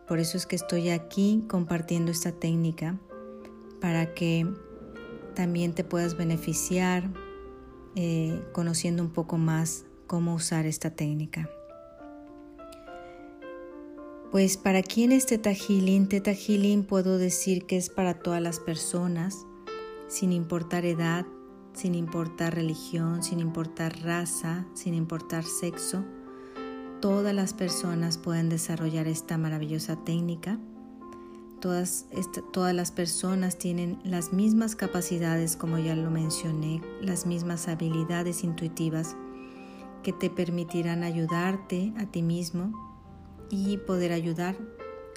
por 0.07 0.21
eso 0.21 0.37
es 0.37 0.47
que 0.47 0.55
estoy 0.55 0.91
aquí 0.91 1.43
compartiendo 1.49 2.13
esta 2.13 2.31
técnica 2.31 2.97
para 3.81 4.15
que 4.15 4.47
también 5.35 5.75
te 5.75 5.83
puedas 5.83 6.17
beneficiar 6.17 7.11
eh, 7.97 8.41
conociendo 8.53 9.03
un 9.03 9.11
poco 9.11 9.37
más 9.37 9.85
cómo 10.07 10.33
usar 10.37 10.65
esta 10.65 10.91
técnica. 10.91 11.51
Pues 14.33 14.57
para 14.57 14.83
quién 14.83 15.13
es 15.13 15.27
Teta 15.27 15.53
Healing, 15.55 16.83
puedo 16.83 17.17
decir 17.17 17.65
que 17.65 17.77
es 17.77 17.89
para 17.89 18.15
todas 18.15 18.43
las 18.43 18.59
personas, 18.59 19.47
sin 20.09 20.33
importar 20.33 20.85
edad, 20.85 21.25
sin 21.75 21.95
importar 21.95 22.55
religión, 22.55 23.23
sin 23.23 23.39
importar 23.39 24.03
raza, 24.03 24.67
sin 24.75 24.95
importar 24.95 25.45
sexo. 25.45 26.05
Todas 27.01 27.33
las 27.35 27.55
personas 27.55 28.19
pueden 28.19 28.49
desarrollar 28.49 29.07
esta 29.07 29.39
maravillosa 29.39 29.97
técnica. 30.05 30.59
Todas 31.61 32.07
las 32.75 32.91
personas 32.91 33.59
tienen 33.59 34.01
las 34.03 34.33
mismas 34.33 34.75
capacidades, 34.75 35.57
como 35.57 35.79
ya 35.79 35.95
lo 35.95 36.11
mencioné, 36.11 36.83
las 37.01 37.27
mismas 37.27 37.69
habilidades 37.69 38.43
intuitivas 38.43 39.17
que 40.03 40.13
te 40.13 40.31
permitirán 40.31 41.05
ayudarte 41.05 41.93
a 41.97 42.07
ti 42.07 42.23
mismo 42.23 42.86
y 43.51 43.79
poder 43.79 44.13
ayudar 44.13 44.57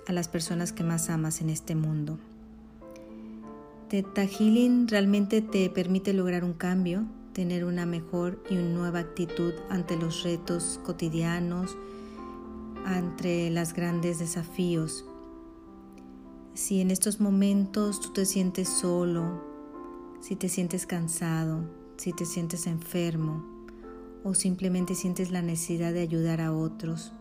a 0.07 0.13
las 0.13 0.27
personas 0.27 0.71
que 0.71 0.83
más 0.83 1.09
amas 1.09 1.41
en 1.41 1.49
este 1.49 1.75
mundo. 1.75 2.17
Teta 3.89 4.27
Healing 4.27 4.87
realmente 4.87 5.41
te 5.41 5.69
permite 5.69 6.13
lograr 6.13 6.43
un 6.43 6.53
cambio, 6.53 7.05
tener 7.33 7.65
una 7.65 7.85
mejor 7.85 8.43
y 8.49 8.55
una 8.55 8.69
nueva 8.69 8.99
actitud 8.99 9.53
ante 9.69 9.97
los 9.97 10.23
retos 10.23 10.79
cotidianos, 10.83 11.75
ante 12.85 13.49
los 13.49 13.73
grandes 13.73 14.19
desafíos. 14.19 15.05
Si 16.53 16.81
en 16.81 16.91
estos 16.91 17.19
momentos 17.19 17.99
tú 17.99 18.13
te 18.13 18.25
sientes 18.25 18.69
solo, 18.69 19.41
si 20.21 20.35
te 20.35 20.49
sientes 20.49 20.85
cansado, 20.85 21.61
si 21.97 22.13
te 22.13 22.25
sientes 22.25 22.67
enfermo 22.67 23.43
o 24.23 24.33
simplemente 24.33 24.95
sientes 24.95 25.31
la 25.31 25.41
necesidad 25.41 25.93
de 25.93 26.01
ayudar 26.01 26.41
a 26.41 26.53
otros, 26.53 27.13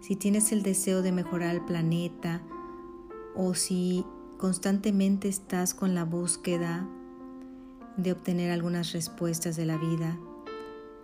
si 0.00 0.16
tienes 0.16 0.52
el 0.52 0.62
deseo 0.62 1.02
de 1.02 1.12
mejorar 1.12 1.54
el 1.54 1.64
planeta 1.64 2.42
o 3.34 3.54
si 3.54 4.04
constantemente 4.38 5.28
estás 5.28 5.74
con 5.74 5.94
la 5.94 6.04
búsqueda 6.04 6.88
de 7.96 8.12
obtener 8.12 8.50
algunas 8.52 8.92
respuestas 8.92 9.56
de 9.56 9.66
la 9.66 9.76
vida, 9.76 10.18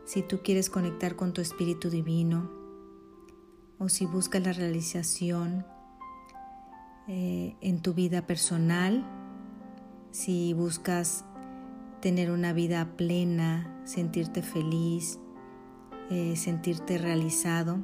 si 0.04 0.22
tú 0.22 0.40
quieres 0.42 0.70
conectar 0.70 1.16
con 1.16 1.32
tu 1.32 1.40
espíritu 1.40 1.90
divino 1.90 2.50
o 3.78 3.88
si 3.88 4.06
buscas 4.06 4.42
la 4.42 4.52
realización 4.52 5.66
eh, 7.08 7.56
en 7.60 7.82
tu 7.82 7.94
vida 7.94 8.26
personal, 8.26 9.04
si 10.10 10.52
buscas 10.54 11.24
tener 12.00 12.30
una 12.30 12.52
vida 12.52 12.96
plena, 12.96 13.82
sentirte 13.84 14.42
feliz, 14.42 15.18
eh, 16.10 16.36
sentirte 16.36 16.98
realizado, 16.98 17.80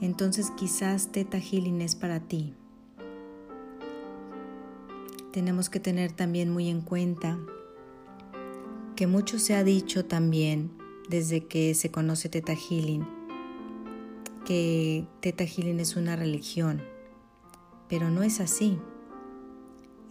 entonces 0.00 0.50
quizás 0.56 1.10
Teta 1.12 1.38
Healing 1.38 1.80
es 1.80 1.94
para 1.94 2.20
ti. 2.20 2.54
Tenemos 5.32 5.68
que 5.68 5.80
tener 5.80 6.12
también 6.12 6.50
muy 6.50 6.68
en 6.68 6.80
cuenta 6.80 7.38
que 8.96 9.06
mucho 9.06 9.38
se 9.38 9.54
ha 9.54 9.62
dicho 9.62 10.04
también 10.04 10.72
desde 11.08 11.46
que 11.46 11.74
se 11.74 11.90
conoce 11.90 12.28
Teta 12.28 12.54
Healing, 12.54 13.06
que 14.44 15.06
Teta 15.20 15.44
Healing 15.44 15.80
es 15.80 15.96
una 15.96 16.16
religión, 16.16 16.82
pero 17.88 18.10
no 18.10 18.22
es 18.22 18.40
así. 18.40 18.78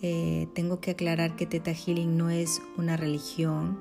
Eh, 0.01 0.47
tengo 0.53 0.79
que 0.79 0.91
aclarar 0.91 1.35
que 1.35 1.45
Teta 1.45 1.73
Healing 1.73 2.17
no 2.17 2.29
es 2.29 2.61
una 2.77 2.97
religión, 2.97 3.79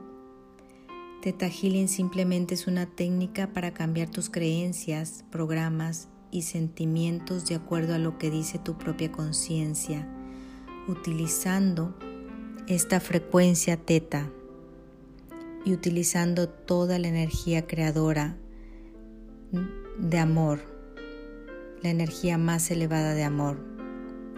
Teta 1.22 1.48
Healing 1.48 1.88
simplemente 1.88 2.54
es 2.54 2.66
una 2.66 2.86
técnica 2.86 3.52
para 3.52 3.72
cambiar 3.72 4.10
tus 4.10 4.30
creencias, 4.30 5.24
programas 5.30 6.08
y 6.30 6.42
sentimientos 6.42 7.46
de 7.46 7.54
acuerdo 7.54 7.94
a 7.94 7.98
lo 7.98 8.18
que 8.18 8.30
dice 8.30 8.58
tu 8.58 8.76
propia 8.76 9.10
conciencia, 9.10 10.06
utilizando 10.86 11.96
esta 12.68 13.00
frecuencia 13.00 13.76
teta 13.76 14.30
y 15.64 15.72
utilizando 15.72 16.48
toda 16.48 16.98
la 16.98 17.08
energía 17.08 17.66
creadora 17.66 18.36
de 19.98 20.18
amor, 20.18 20.60
la 21.82 21.90
energía 21.90 22.38
más 22.38 22.70
elevada 22.70 23.14
de 23.14 23.24
amor, 23.24 23.58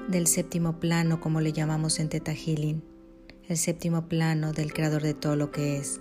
del 0.09 0.27
séptimo 0.27 0.79
plano 0.79 1.21
como 1.21 1.41
le 1.41 1.53
llamamos 1.53 1.99
en 1.99 2.09
Teta 2.09 2.33
Healing, 2.33 2.83
el 3.47 3.57
séptimo 3.59 4.09
plano 4.09 4.53
del 4.53 4.73
creador 4.73 5.03
de 5.03 5.15
todo 5.15 5.37
lo 5.37 5.51
que 5.51 5.77
es 5.77 6.01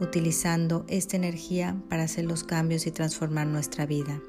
utilizando 0.00 0.84
esta 0.88 1.16
energía 1.16 1.76
para 1.88 2.04
hacer 2.04 2.24
los 2.24 2.42
cambios 2.42 2.86
y 2.86 2.90
transformar 2.90 3.46
nuestra 3.46 3.86
vida. 3.86 4.20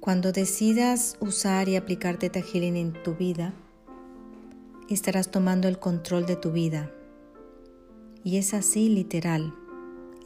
Cuando 0.00 0.32
decidas 0.32 1.16
usar 1.20 1.68
y 1.68 1.76
aplicar 1.76 2.18
Teta 2.18 2.42
Healing 2.42 2.76
en 2.76 2.92
tu 2.92 3.14
vida, 3.14 3.54
estarás 4.90 5.30
tomando 5.30 5.66
el 5.66 5.78
control 5.78 6.26
de 6.26 6.36
tu 6.36 6.52
vida. 6.52 6.90
Y 8.22 8.36
es 8.36 8.52
así 8.52 8.88
literal. 8.88 9.54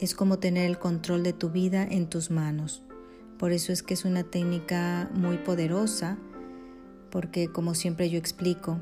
Es 0.01 0.15
como 0.15 0.39
tener 0.39 0.65
el 0.65 0.79
control 0.79 1.23
de 1.23 1.33
tu 1.33 1.49
vida 1.49 1.83
en 1.83 2.09
tus 2.09 2.29
manos. 2.31 2.83
Por 3.37 3.53
eso 3.53 3.71
es 3.71 3.83
que 3.83 3.93
es 3.93 4.03
una 4.03 4.23
técnica 4.23 5.09
muy 5.13 5.37
poderosa, 5.37 6.17
porque 7.09 7.47
como 7.47 7.73
siempre 7.73 8.09
yo 8.09 8.17
explico, 8.17 8.79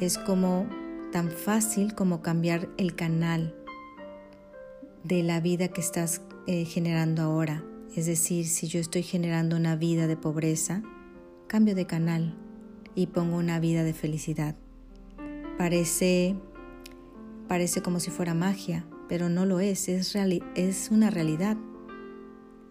es 0.00 0.18
como 0.18 0.66
tan 1.10 1.30
fácil 1.30 1.94
como 1.94 2.22
cambiar 2.22 2.68
el 2.76 2.94
canal 2.94 3.54
de 5.04 5.22
la 5.22 5.40
vida 5.40 5.68
que 5.68 5.80
estás 5.80 6.22
eh, 6.46 6.64
generando 6.64 7.22
ahora. 7.22 7.64
Es 7.96 8.06
decir, 8.06 8.46
si 8.46 8.68
yo 8.68 8.78
estoy 8.78 9.02
generando 9.02 9.56
una 9.56 9.76
vida 9.76 10.06
de 10.06 10.16
pobreza, 10.16 10.82
cambio 11.48 11.74
de 11.74 11.86
canal 11.86 12.36
y 12.94 13.08
pongo 13.08 13.36
una 13.36 13.58
vida 13.58 13.82
de 13.82 13.92
felicidad. 13.92 14.54
Parece, 15.58 16.36
parece 17.48 17.82
como 17.82 17.98
si 18.00 18.10
fuera 18.10 18.34
magia, 18.34 18.86
pero 19.08 19.28
no 19.28 19.46
lo 19.46 19.60
es, 19.60 19.88
es, 19.88 20.14
es 20.54 20.90
una 20.90 21.10
realidad. 21.10 21.56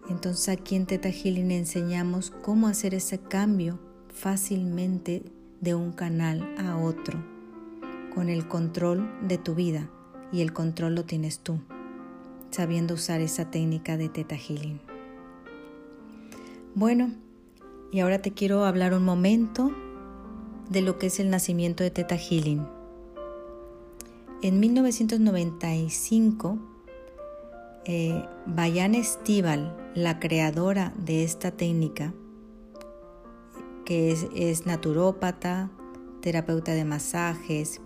Entonces 0.08 0.48
aquí 0.48 0.76
en 0.76 0.86
Teta 0.86 1.10
Healing 1.10 1.50
enseñamos 1.50 2.30
cómo 2.30 2.66
hacer 2.66 2.94
ese 2.94 3.18
cambio 3.18 3.78
fácilmente 4.08 5.22
de 5.60 5.74
un 5.74 5.92
canal 5.92 6.54
a 6.58 6.78
otro 6.78 7.39
con 8.14 8.28
el 8.28 8.46
control 8.48 9.10
de 9.26 9.38
tu 9.38 9.54
vida 9.54 9.88
y 10.32 10.42
el 10.42 10.52
control 10.52 10.94
lo 10.94 11.04
tienes 11.04 11.40
tú, 11.40 11.58
sabiendo 12.50 12.94
usar 12.94 13.20
esa 13.20 13.50
técnica 13.50 13.96
de 13.96 14.08
Teta 14.08 14.36
Healing. 14.36 14.80
Bueno, 16.74 17.12
y 17.90 18.00
ahora 18.00 18.22
te 18.22 18.32
quiero 18.32 18.64
hablar 18.64 18.94
un 18.94 19.04
momento 19.04 19.72
de 20.68 20.82
lo 20.82 20.98
que 20.98 21.08
es 21.08 21.18
el 21.18 21.30
nacimiento 21.30 21.82
de 21.82 21.90
Teta 21.90 22.16
Healing. 22.16 22.66
En 24.42 24.60
1995, 24.60 26.58
eh, 27.84 28.24
Bayan 28.46 28.94
Estival, 28.94 29.76
la 29.94 30.20
creadora 30.20 30.94
de 30.96 31.24
esta 31.24 31.50
técnica, 31.50 32.14
que 33.84 34.12
es, 34.12 34.28
es 34.34 34.66
naturópata, 34.66 35.70
terapeuta 36.20 36.72
de 36.72 36.84
masajes, 36.84 37.80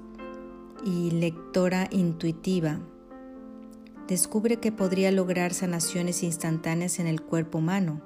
y 0.85 1.11
lectora 1.11 1.88
intuitiva, 1.90 2.79
descubre 4.07 4.59
que 4.59 4.70
podría 4.70 5.11
lograr 5.11 5.55
sanaciones 5.55 6.23
instantáneas 6.23 6.99
en 6.99 7.07
el 7.07 7.23
cuerpo 7.23 7.59
humano. 7.59 8.03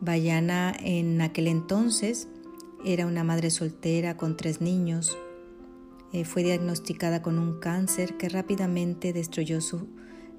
Bayana 0.00 0.74
en 0.78 1.20
aquel 1.22 1.46
entonces 1.46 2.28
era 2.84 3.06
una 3.06 3.24
madre 3.24 3.50
soltera 3.50 4.16
con 4.16 4.36
tres 4.36 4.60
niños. 4.60 5.16
Eh, 6.12 6.24
fue 6.24 6.42
diagnosticada 6.42 7.22
con 7.22 7.38
un 7.38 7.60
cáncer 7.60 8.16
que 8.16 8.28
rápidamente 8.28 9.12
destruyó 9.12 9.60
su, 9.60 9.86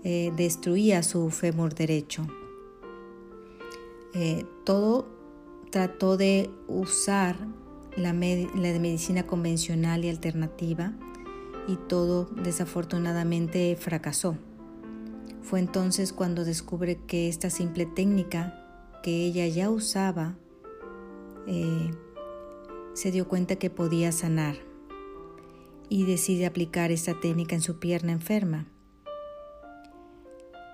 eh, 0.04 0.32
destruía 0.36 1.02
su 1.02 1.30
fémur 1.30 1.74
derecho. 1.74 2.28
Eh, 4.14 4.46
todo 4.66 5.08
trató 5.72 6.18
de 6.18 6.50
usar 6.68 7.38
la, 7.96 8.14
la 8.14 8.80
medicina 8.80 9.26
convencional 9.26 10.04
y 10.04 10.10
alternativa 10.10 10.94
y 11.68 11.76
todo 11.76 12.26
desafortunadamente 12.26 13.76
fracasó. 13.80 14.38
Fue 15.42 15.60
entonces 15.60 16.14
cuando 16.14 16.46
descubre 16.46 16.98
que 17.08 17.28
esta 17.28 17.50
simple 17.50 17.86
técnica 17.86 18.58
que 19.04 19.26
ella 19.26 19.48
ya 19.48 19.70
usaba 19.70 20.36
eh, 21.48 21.92
se 22.94 23.12
dio 23.12 23.28
cuenta 23.28 23.56
que 23.56 23.70
podía 23.70 24.12
sanar. 24.12 24.56
y 25.90 26.06
decide 26.06 26.46
aplicar 26.46 26.90
esta 26.90 27.20
técnica 27.20 27.54
en 27.54 27.62
su 27.62 27.78
pierna 27.78 28.14
enferma. 28.14 28.66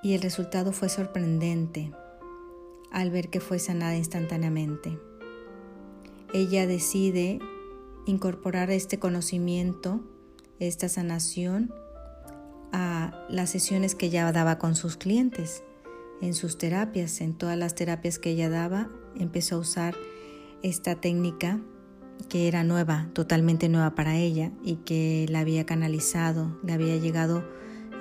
Y 0.04 0.14
el 0.14 0.22
resultado 0.22 0.72
fue 0.72 0.90
sorprendente 0.90 1.92
al 2.92 3.10
ver 3.10 3.30
que 3.30 3.40
fue 3.40 3.58
sanada 3.58 3.96
instantáneamente. 3.96 5.00
Ella 6.36 6.68
decide 6.68 7.40
incorporar 8.06 8.70
este 8.70 9.00
conocimiento, 9.00 10.02
esta 10.60 10.90
sanación, 10.90 11.74
a 12.72 13.26
las 13.30 13.50
sesiones 13.50 13.96
que 13.96 14.08
ella 14.08 14.32
daba 14.32 14.58
con 14.58 14.76
sus 14.76 14.98
clientes, 14.98 15.64
en 16.22 16.34
sus 16.34 16.58
terapias, 16.58 17.22
en 17.22 17.34
todas 17.34 17.58
las 17.58 17.76
terapias 17.76 18.20
que 18.20 18.32
ella 18.32 18.50
daba, 18.50 18.90
empezó 19.16 19.56
a 19.56 19.60
usar 19.60 19.96
esta 20.64 20.96
técnica 20.96 21.62
que 22.30 22.48
era 22.48 22.64
nueva, 22.64 23.10
totalmente 23.14 23.70
nueva 23.70 23.96
para 23.96 24.18
ella 24.18 24.52
y 24.64 24.78
que 24.78 25.28
la 25.30 25.40
había 25.40 25.66
canalizado, 25.66 26.60
le 26.64 26.74
había 26.74 26.98
llegado 26.98 27.44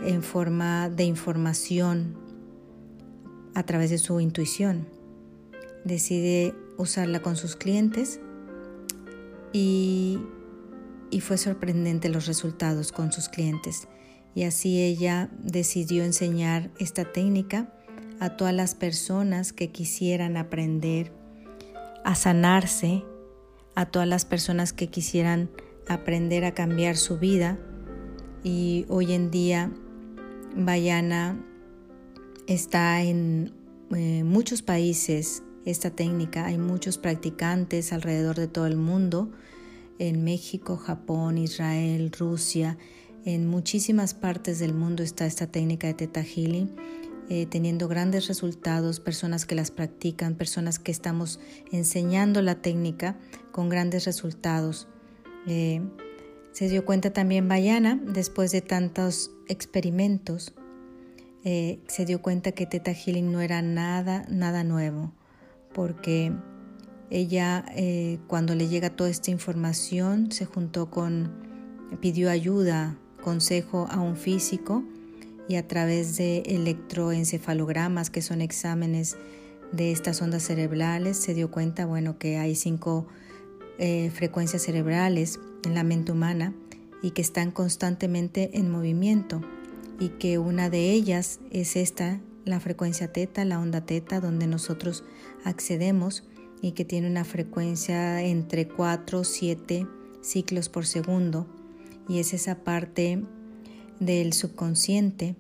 en 0.02 0.22
forma 0.22 0.88
de 0.88 1.04
información 1.04 2.16
a 3.54 3.62
través 3.64 3.90
de 3.90 3.98
su 3.98 4.20
intuición. 4.20 4.88
Decide 5.84 6.54
usarla 6.76 7.20
con 7.20 7.36
sus 7.36 7.56
clientes 7.56 8.20
y, 9.52 10.18
y 11.10 11.20
fue 11.20 11.38
sorprendente 11.38 12.08
los 12.08 12.26
resultados 12.26 12.92
con 12.92 13.12
sus 13.12 13.28
clientes. 13.28 13.88
Y 14.34 14.44
así 14.44 14.82
ella 14.82 15.30
decidió 15.38 16.04
enseñar 16.04 16.70
esta 16.78 17.10
técnica 17.10 17.72
a 18.20 18.36
todas 18.36 18.54
las 18.54 18.74
personas 18.74 19.52
que 19.52 19.70
quisieran 19.70 20.36
aprender 20.36 21.12
a 22.04 22.14
sanarse, 22.14 23.04
a 23.74 23.86
todas 23.86 24.08
las 24.08 24.24
personas 24.24 24.72
que 24.72 24.88
quisieran 24.88 25.50
aprender 25.88 26.44
a 26.44 26.54
cambiar 26.54 26.96
su 26.96 27.18
vida. 27.18 27.58
Y 28.42 28.86
hoy 28.88 29.12
en 29.12 29.30
día 29.30 29.72
Bayana 30.54 31.38
está 32.46 33.02
en 33.02 33.52
eh, 33.94 34.24
muchos 34.24 34.62
países 34.62 35.42
esta 35.64 35.90
técnica, 35.90 36.46
hay 36.46 36.58
muchos 36.58 36.96
practicantes 36.96 37.92
alrededor 37.92 38.36
de 38.36 38.46
todo 38.46 38.66
el 38.66 38.76
mundo, 38.76 39.30
en 39.98 40.24
México, 40.24 40.76
Japón, 40.76 41.38
Israel, 41.38 42.12
Rusia, 42.12 42.78
en 43.24 43.48
muchísimas 43.48 44.14
partes 44.14 44.60
del 44.60 44.72
mundo 44.72 45.02
está 45.02 45.26
esta 45.26 45.48
técnica 45.48 45.88
de 45.88 45.94
Teta 45.94 46.22
Healing, 46.22 46.70
eh, 47.28 47.46
teniendo 47.46 47.88
grandes 47.88 48.28
resultados, 48.28 49.00
personas 49.00 49.46
que 49.46 49.56
las 49.56 49.72
practican, 49.72 50.36
personas 50.36 50.78
que 50.78 50.92
estamos 50.92 51.40
enseñando 51.72 52.40
la 52.40 52.62
técnica 52.62 53.18
con 53.50 53.68
grandes 53.68 54.04
resultados. 54.04 54.86
Eh, 55.48 55.82
se 56.52 56.68
dio 56.68 56.84
cuenta 56.84 57.12
también 57.12 57.48
Bayana, 57.48 58.00
después 58.06 58.52
de 58.52 58.60
tantos 58.60 59.32
experimentos, 59.48 60.54
eh, 61.42 61.80
se 61.88 62.04
dio 62.04 62.22
cuenta 62.22 62.52
que 62.52 62.66
Teta 62.66 62.92
Healing 62.94 63.32
no 63.32 63.40
era 63.40 63.60
nada, 63.60 64.24
nada 64.28 64.62
nuevo, 64.62 65.12
porque 65.74 66.32
ella 67.10 67.64
cuando 68.26 68.54
le 68.54 68.68
llega 68.68 68.90
toda 68.90 69.10
esta 69.10 69.30
información 69.30 70.32
se 70.32 70.44
juntó 70.44 70.90
con, 70.90 71.30
pidió 72.00 72.30
ayuda 72.30 72.98
consejo 73.22 73.86
a 73.90 74.00
un 74.00 74.16
físico 74.16 74.84
y 75.48 75.56
a 75.56 75.66
través 75.66 76.16
de 76.16 76.38
electroencefalogramas, 76.46 78.10
que 78.10 78.22
son 78.22 78.40
exámenes 78.40 79.16
de 79.72 79.92
estas 79.92 80.22
ondas 80.22 80.42
cerebrales, 80.42 81.16
se 81.16 81.34
dio 81.34 81.50
cuenta, 81.50 81.86
bueno, 81.86 82.18
que 82.18 82.38
hay 82.38 82.54
cinco 82.54 83.06
eh, 83.78 84.10
frecuencias 84.14 84.62
cerebrales 84.62 85.40
en 85.64 85.74
la 85.74 85.84
mente 85.84 86.12
humana 86.12 86.54
y 87.02 87.10
que 87.10 87.22
están 87.22 87.50
constantemente 87.50 88.50
en 88.54 88.70
movimiento 88.70 89.42
y 89.98 90.10
que 90.10 90.38
una 90.38 90.70
de 90.70 90.92
ellas 90.92 91.40
es 91.50 91.76
esta, 91.76 92.20
la 92.44 92.60
frecuencia 92.60 93.12
teta, 93.12 93.44
la 93.44 93.60
onda 93.60 93.82
teta, 93.82 94.20
donde 94.20 94.46
nosotros 94.46 95.04
accedemos 95.44 96.24
y 96.62 96.72
que 96.72 96.84
tiene 96.84 97.08
una 97.08 97.24
frecuencia 97.24 98.22
entre 98.22 98.68
4 98.68 99.20
o 99.20 99.24
7 99.24 99.86
ciclos 100.20 100.68
por 100.68 100.86
segundo 100.86 101.46
y 102.08 102.18
es 102.18 102.34
esa 102.34 102.64
parte 102.64 103.22
del 104.00 104.32
subconsciente 104.32 105.36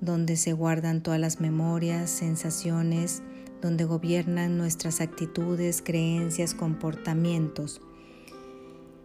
donde 0.00 0.36
se 0.36 0.52
guardan 0.52 1.02
todas 1.02 1.20
las 1.20 1.40
memorias, 1.40 2.10
sensaciones, 2.10 3.22
donde 3.60 3.84
gobiernan 3.84 4.56
nuestras 4.56 5.00
actitudes, 5.00 5.82
creencias, 5.82 6.54
comportamientos. 6.54 7.80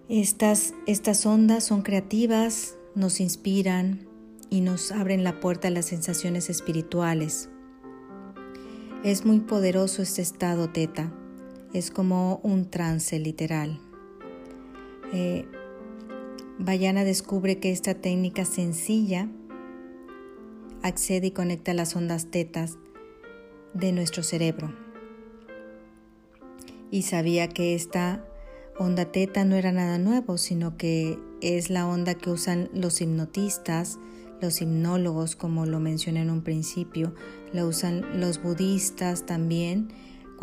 Estas, 0.09 0.73
estas 0.85 1.25
ondas 1.25 1.63
son 1.63 1.81
creativas, 1.81 2.75
nos 2.93 3.19
inspiran 3.19 4.07
y 4.49 4.61
nos 4.61 4.91
abren 4.91 5.23
la 5.23 5.39
puerta 5.39 5.69
a 5.69 5.71
las 5.71 5.85
sensaciones 5.85 6.49
espirituales. 6.49 7.49
Es 9.03 9.25
muy 9.25 9.39
poderoso 9.39 10.03
este 10.03 10.21
estado 10.21 10.69
teta, 10.69 11.11
es 11.73 11.91
como 11.91 12.39
un 12.43 12.69
trance 12.69 13.19
literal. 13.19 13.79
Eh, 15.11 15.45
Bayana 16.59 17.03
descubre 17.03 17.59
que 17.59 17.71
esta 17.71 17.95
técnica 17.95 18.45
sencilla 18.45 19.27
accede 20.83 21.27
y 21.27 21.31
conecta 21.31 21.73
las 21.73 21.95
ondas 21.95 22.29
tetas 22.29 22.77
de 23.73 23.91
nuestro 23.91 24.21
cerebro. 24.21 24.73
Y 26.91 27.01
sabía 27.01 27.47
que 27.47 27.73
esta 27.73 28.23
onda 28.77 29.05
teta 29.05 29.45
no 29.45 29.55
era 29.55 29.71
nada 29.71 29.97
nuevo, 29.97 30.37
sino 30.37 30.77
que 30.77 31.17
es 31.41 31.71
la 31.71 31.87
onda 31.87 32.13
que 32.13 32.29
usan 32.29 32.69
los 32.73 33.01
hipnotistas, 33.01 33.99
los 34.41 34.61
hipnólogos, 34.61 35.35
como 35.35 35.65
lo 35.65 35.79
mencioné 35.79 36.21
en 36.21 36.29
un 36.29 36.43
principio, 36.43 37.15
la 37.51 37.65
usan 37.65 38.19
los 38.19 38.43
budistas 38.43 39.25
también 39.25 39.87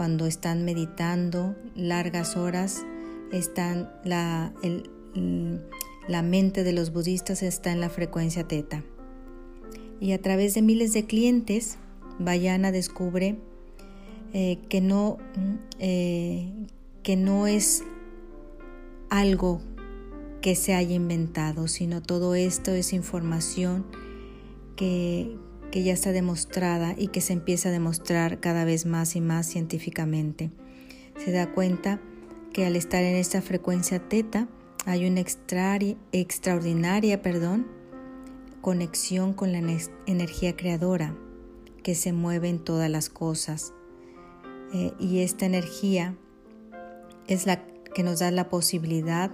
cuando 0.00 0.24
están 0.24 0.64
meditando 0.64 1.54
largas 1.74 2.34
horas, 2.34 2.86
están 3.32 3.92
la, 4.02 4.50
el, 4.62 4.88
la 6.08 6.22
mente 6.22 6.64
de 6.64 6.72
los 6.72 6.90
budistas 6.90 7.42
está 7.42 7.70
en 7.70 7.82
la 7.82 7.90
frecuencia 7.90 8.48
teta. 8.48 8.82
Y 10.00 10.12
a 10.12 10.22
través 10.22 10.54
de 10.54 10.62
miles 10.62 10.94
de 10.94 11.04
clientes, 11.04 11.76
Bayana 12.18 12.72
descubre 12.72 13.36
eh, 14.32 14.60
que, 14.70 14.80
no, 14.80 15.18
eh, 15.78 16.50
que 17.02 17.16
no 17.16 17.46
es 17.46 17.84
algo 19.10 19.60
que 20.40 20.54
se 20.54 20.72
haya 20.72 20.94
inventado, 20.94 21.68
sino 21.68 22.00
todo 22.00 22.34
esto 22.34 22.70
es 22.70 22.94
información 22.94 23.84
que, 24.76 25.36
que 25.70 25.82
ya 25.82 25.92
está 25.92 26.12
demostrada 26.12 26.94
y 26.96 27.08
que 27.08 27.20
se 27.20 27.32
empieza 27.32 27.68
a 27.68 27.72
demostrar 27.72 28.40
cada 28.40 28.64
vez 28.64 28.86
más 28.86 29.16
y 29.16 29.20
más 29.20 29.46
científicamente. 29.46 30.50
Se 31.24 31.32
da 31.32 31.52
cuenta 31.52 32.00
que 32.52 32.66
al 32.66 32.76
estar 32.76 33.02
en 33.02 33.16
esta 33.16 33.42
frecuencia 33.42 34.08
teta, 34.08 34.48
hay 34.86 35.06
una 35.06 35.20
extraordinaria 35.20 37.22
perdón, 37.22 37.66
conexión 38.60 39.32
con 39.32 39.52
la 39.52 39.62
energía 40.06 40.56
creadora 40.56 41.16
que 41.82 41.94
se 41.94 42.12
mueve 42.12 42.48
en 42.48 42.58
todas 42.58 42.90
las 42.90 43.08
cosas. 43.08 43.72
Eh, 44.72 44.92
y 44.98 45.20
esta 45.20 45.46
energía 45.46 46.16
es 47.26 47.46
la 47.46 47.64
que 47.94 48.02
nos 48.02 48.18
da 48.20 48.30
la 48.30 48.48
posibilidad 48.48 49.30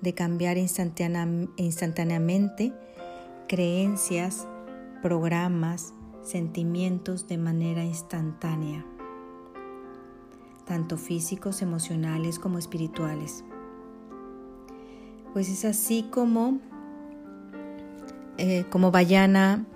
de 0.00 0.14
cambiar 0.14 0.58
instantáneamente 0.58 2.72
creencias, 3.48 4.46
programas, 5.04 5.92
sentimientos 6.22 7.28
de 7.28 7.36
manera 7.36 7.84
instantánea, 7.84 8.86
tanto 10.64 10.96
físicos, 10.96 11.60
emocionales 11.60 12.38
como 12.38 12.56
espirituales. 12.56 13.44
Pues 15.34 15.50
es 15.50 15.66
así 15.66 16.08
como, 16.10 16.58
eh, 18.38 18.64
como 18.70 18.90
Bayana 18.90 19.66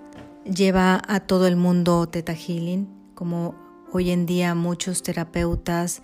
lleva 0.45 0.99
a 1.07 1.19
todo 1.19 1.45
el 1.45 1.57
mundo 1.57 2.07
Teta 2.07 2.33
Healing, 2.33 2.87
como 3.13 3.53
hoy 3.91 4.09
en 4.09 4.25
día 4.25 4.55
muchos 4.55 5.03
terapeutas 5.03 6.01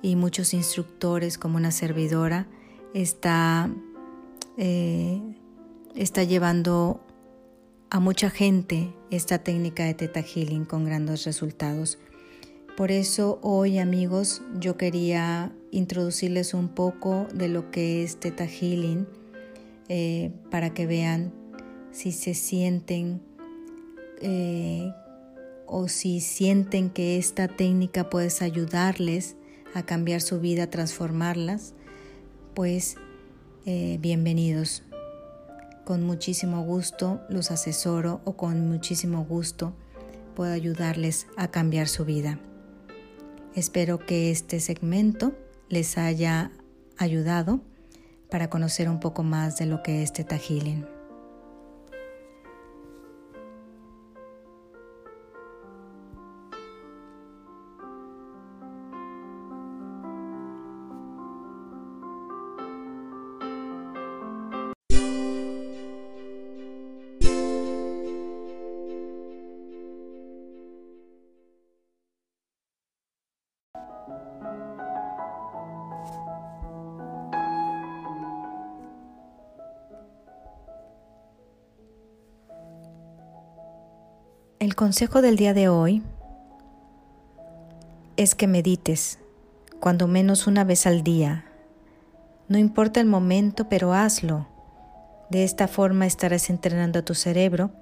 y 0.00 0.16
muchos 0.16 0.54
instructores, 0.54 1.36
como 1.36 1.58
una 1.58 1.72
servidora, 1.72 2.46
está, 2.94 3.68
eh, 4.56 5.20
está 5.94 6.24
llevando 6.24 7.02
a 7.92 8.00
mucha 8.00 8.30
gente 8.30 8.90
esta 9.10 9.40
técnica 9.40 9.84
de 9.84 9.92
Teta 9.92 10.22
Healing 10.22 10.64
con 10.64 10.86
grandes 10.86 11.26
resultados. 11.26 11.98
Por 12.74 12.90
eso 12.90 13.38
hoy 13.42 13.78
amigos 13.78 14.40
yo 14.58 14.78
quería 14.78 15.52
introducirles 15.72 16.54
un 16.54 16.70
poco 16.70 17.26
de 17.34 17.48
lo 17.48 17.70
que 17.70 18.02
es 18.02 18.18
Teta 18.18 18.46
Healing 18.46 19.06
eh, 19.90 20.32
para 20.50 20.72
que 20.72 20.86
vean 20.86 21.34
si 21.90 22.12
se 22.12 22.32
sienten 22.32 23.20
eh, 24.22 24.90
o 25.66 25.86
si 25.88 26.20
sienten 26.20 26.88
que 26.88 27.18
esta 27.18 27.46
técnica 27.46 28.08
puede 28.08 28.30
ayudarles 28.40 29.36
a 29.74 29.82
cambiar 29.82 30.22
su 30.22 30.40
vida, 30.40 30.70
transformarlas, 30.70 31.74
pues 32.54 32.96
eh, 33.66 33.98
bienvenidos. 34.00 34.82
Con 35.84 36.02
muchísimo 36.02 36.62
gusto 36.64 37.20
los 37.28 37.50
asesoro 37.50 38.20
o 38.24 38.36
con 38.36 38.68
muchísimo 38.68 39.24
gusto 39.24 39.74
puedo 40.34 40.52
ayudarles 40.52 41.26
a 41.36 41.48
cambiar 41.48 41.88
su 41.88 42.04
vida. 42.04 42.38
Espero 43.54 43.98
que 43.98 44.30
este 44.30 44.60
segmento 44.60 45.34
les 45.68 45.98
haya 45.98 46.50
ayudado 46.96 47.60
para 48.30 48.48
conocer 48.48 48.88
un 48.88 49.00
poco 49.00 49.22
más 49.22 49.58
de 49.58 49.66
lo 49.66 49.82
que 49.82 50.02
es 50.02 50.12
Teta 50.12 50.38
Healing. 50.38 51.01
El 84.72 84.76
consejo 84.76 85.20
del 85.20 85.36
día 85.36 85.52
de 85.52 85.68
hoy 85.68 86.02
es 88.16 88.34
que 88.34 88.46
medites, 88.46 89.18
cuando 89.80 90.08
menos 90.08 90.46
una 90.46 90.64
vez 90.64 90.86
al 90.86 91.02
día. 91.02 91.44
No 92.48 92.56
importa 92.56 92.98
el 92.98 93.06
momento, 93.06 93.68
pero 93.68 93.92
hazlo. 93.92 94.48
De 95.28 95.44
esta 95.44 95.68
forma 95.68 96.06
estarás 96.06 96.48
entrenando 96.48 97.00
a 97.00 97.04
tu 97.04 97.14
cerebro 97.14 97.72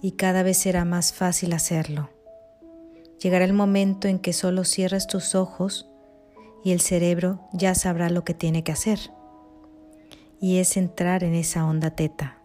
y 0.00 0.16
cada 0.16 0.42
vez 0.42 0.56
será 0.56 0.84
más 0.84 1.12
fácil 1.12 1.52
hacerlo. 1.52 2.10
Llegará 3.20 3.44
el 3.44 3.52
momento 3.52 4.08
en 4.08 4.18
que 4.18 4.32
solo 4.32 4.64
cierras 4.64 5.06
tus 5.06 5.36
ojos 5.36 5.88
y 6.64 6.72
el 6.72 6.80
cerebro 6.80 7.48
ya 7.52 7.76
sabrá 7.76 8.10
lo 8.10 8.24
que 8.24 8.34
tiene 8.34 8.64
que 8.64 8.72
hacer. 8.72 8.98
Y 10.40 10.58
es 10.58 10.76
entrar 10.76 11.22
en 11.22 11.34
esa 11.34 11.64
onda 11.64 11.90
teta 11.90 12.38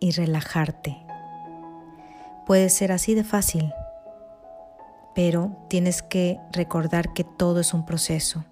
y 0.00 0.10
relajarte 0.10 1.03
Puede 2.46 2.68
ser 2.68 2.92
así 2.92 3.14
de 3.14 3.24
fácil, 3.24 3.72
pero 5.14 5.56
tienes 5.68 6.02
que 6.02 6.38
recordar 6.52 7.12
que 7.12 7.24
todo 7.24 7.60
es 7.60 7.72
un 7.72 7.86
proceso. 7.86 8.44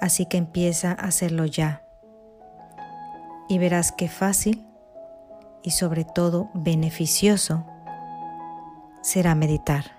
Así 0.00 0.26
que 0.26 0.36
empieza 0.36 0.90
a 0.90 1.06
hacerlo 1.06 1.46
ya. 1.46 1.82
Y 3.48 3.58
verás 3.58 3.92
qué 3.92 4.08
fácil 4.08 4.66
y 5.62 5.70
sobre 5.70 6.04
todo 6.04 6.50
beneficioso 6.54 7.64
será 9.02 9.34
meditar. 9.34 9.95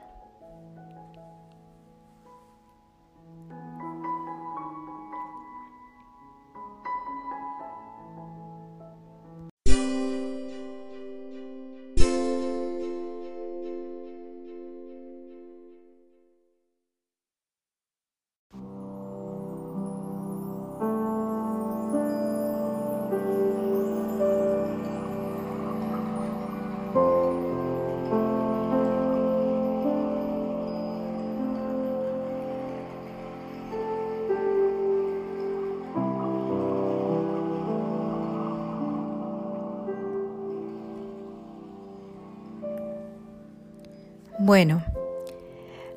Bueno, 44.40 44.84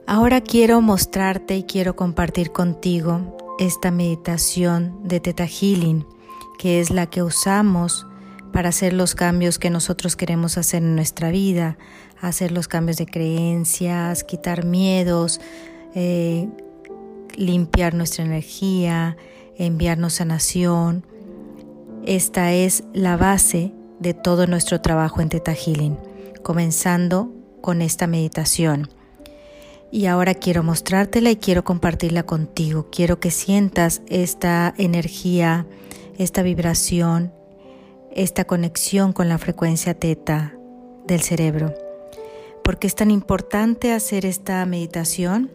ahora 0.06 0.40
quiero 0.40 0.80
mostrarte 0.80 1.58
y 1.58 1.64
quiero 1.64 1.94
compartir 1.94 2.52
contigo 2.52 3.36
esta 3.58 3.90
meditación 3.90 4.98
de 5.04 5.20
Teta 5.20 5.46
Healing, 5.46 6.06
que 6.58 6.80
es 6.80 6.88
la 6.88 7.04
que 7.04 7.22
usamos 7.22 8.06
para 8.50 8.70
hacer 8.70 8.94
los 8.94 9.14
cambios 9.14 9.58
que 9.58 9.68
nosotros 9.68 10.16
queremos 10.16 10.56
hacer 10.56 10.82
en 10.82 10.96
nuestra 10.96 11.30
vida, 11.30 11.76
hacer 12.18 12.50
los 12.50 12.66
cambios 12.66 12.96
de 12.96 13.04
creencias, 13.04 14.24
quitar 14.24 14.64
miedos, 14.64 15.38
eh, 15.94 16.48
limpiar 17.36 17.92
nuestra 17.92 18.24
energía, 18.24 19.18
enviarnos 19.58 20.14
sanación. 20.14 21.04
Esta 22.06 22.54
es 22.54 22.84
la 22.94 23.18
base 23.18 23.74
de 23.98 24.14
todo 24.14 24.46
nuestro 24.46 24.80
trabajo 24.80 25.20
en 25.20 25.28
Teta 25.28 25.52
Healing, 25.52 25.98
comenzando 26.42 27.34
con 27.60 27.82
esta 27.82 28.06
meditación. 28.06 28.88
Y 29.92 30.06
ahora 30.06 30.34
quiero 30.34 30.62
mostrártela 30.62 31.30
y 31.30 31.36
quiero 31.36 31.64
compartirla 31.64 32.22
contigo. 32.22 32.88
Quiero 32.90 33.18
que 33.18 33.30
sientas 33.30 34.02
esta 34.08 34.72
energía, 34.78 35.66
esta 36.16 36.42
vibración, 36.42 37.32
esta 38.12 38.44
conexión 38.44 39.12
con 39.12 39.28
la 39.28 39.38
frecuencia 39.38 39.94
teta 39.94 40.54
del 41.06 41.22
cerebro. 41.22 41.74
¿Por 42.62 42.78
qué 42.78 42.86
es 42.86 42.94
tan 42.94 43.10
importante 43.10 43.92
hacer 43.92 44.26
esta 44.26 44.64
meditación? 44.64 45.50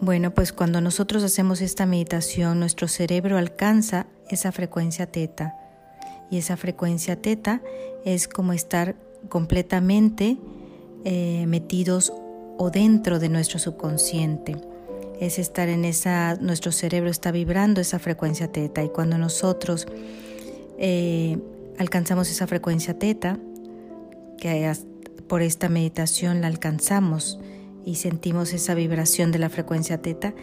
Bueno, 0.00 0.34
pues 0.34 0.52
cuando 0.52 0.80
nosotros 0.80 1.22
hacemos 1.22 1.60
esta 1.60 1.86
meditación, 1.86 2.58
nuestro 2.58 2.88
cerebro 2.88 3.38
alcanza 3.38 4.06
esa 4.30 4.50
frecuencia 4.52 5.06
teta. 5.06 5.54
Y 6.30 6.38
esa 6.38 6.56
frecuencia 6.56 7.22
teta 7.22 7.62
es 8.04 8.26
como 8.26 8.52
estar 8.52 8.96
completamente 9.28 10.38
eh, 11.08 11.44
metidos 11.46 12.12
o 12.58 12.70
dentro 12.72 13.20
de 13.20 13.28
nuestro 13.28 13.60
subconsciente. 13.60 14.56
Es 15.20 15.38
estar 15.38 15.68
en 15.68 15.84
esa, 15.84 16.34
nuestro 16.40 16.72
cerebro 16.72 17.10
está 17.10 17.30
vibrando 17.30 17.80
esa 17.80 18.00
frecuencia 18.00 18.50
teta 18.50 18.82
y 18.82 18.88
cuando 18.88 19.16
nosotros 19.16 19.86
eh, 20.78 21.38
alcanzamos 21.78 22.28
esa 22.28 22.48
frecuencia 22.48 22.98
teta, 22.98 23.38
que 24.36 24.72
por 25.28 25.42
esta 25.42 25.68
meditación 25.68 26.40
la 26.40 26.48
alcanzamos 26.48 27.38
y 27.84 27.94
sentimos 27.94 28.52
esa 28.52 28.74
vibración 28.74 29.30
de 29.30 29.38
la 29.38 29.48
frecuencia 29.48 30.02
teta, 30.02 30.34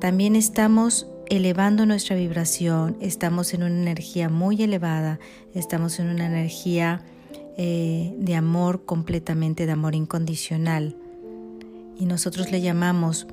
también 0.00 0.36
estamos 0.36 1.06
elevando 1.30 1.86
nuestra 1.86 2.14
vibración, 2.14 2.98
estamos 3.00 3.54
en 3.54 3.62
una 3.62 3.80
energía 3.80 4.28
muy 4.28 4.62
elevada, 4.62 5.18
estamos 5.54 5.98
en 5.98 6.08
una 6.08 6.26
energía 6.26 7.06
eh, 7.60 8.14
de 8.16 8.36
amor 8.36 8.84
completamente, 8.84 9.66
de 9.66 9.72
amor 9.72 9.96
incondicional. 9.96 10.94
Y 11.98 12.06
nosotros 12.06 12.52
le 12.52 12.60
llamamos 12.60 13.26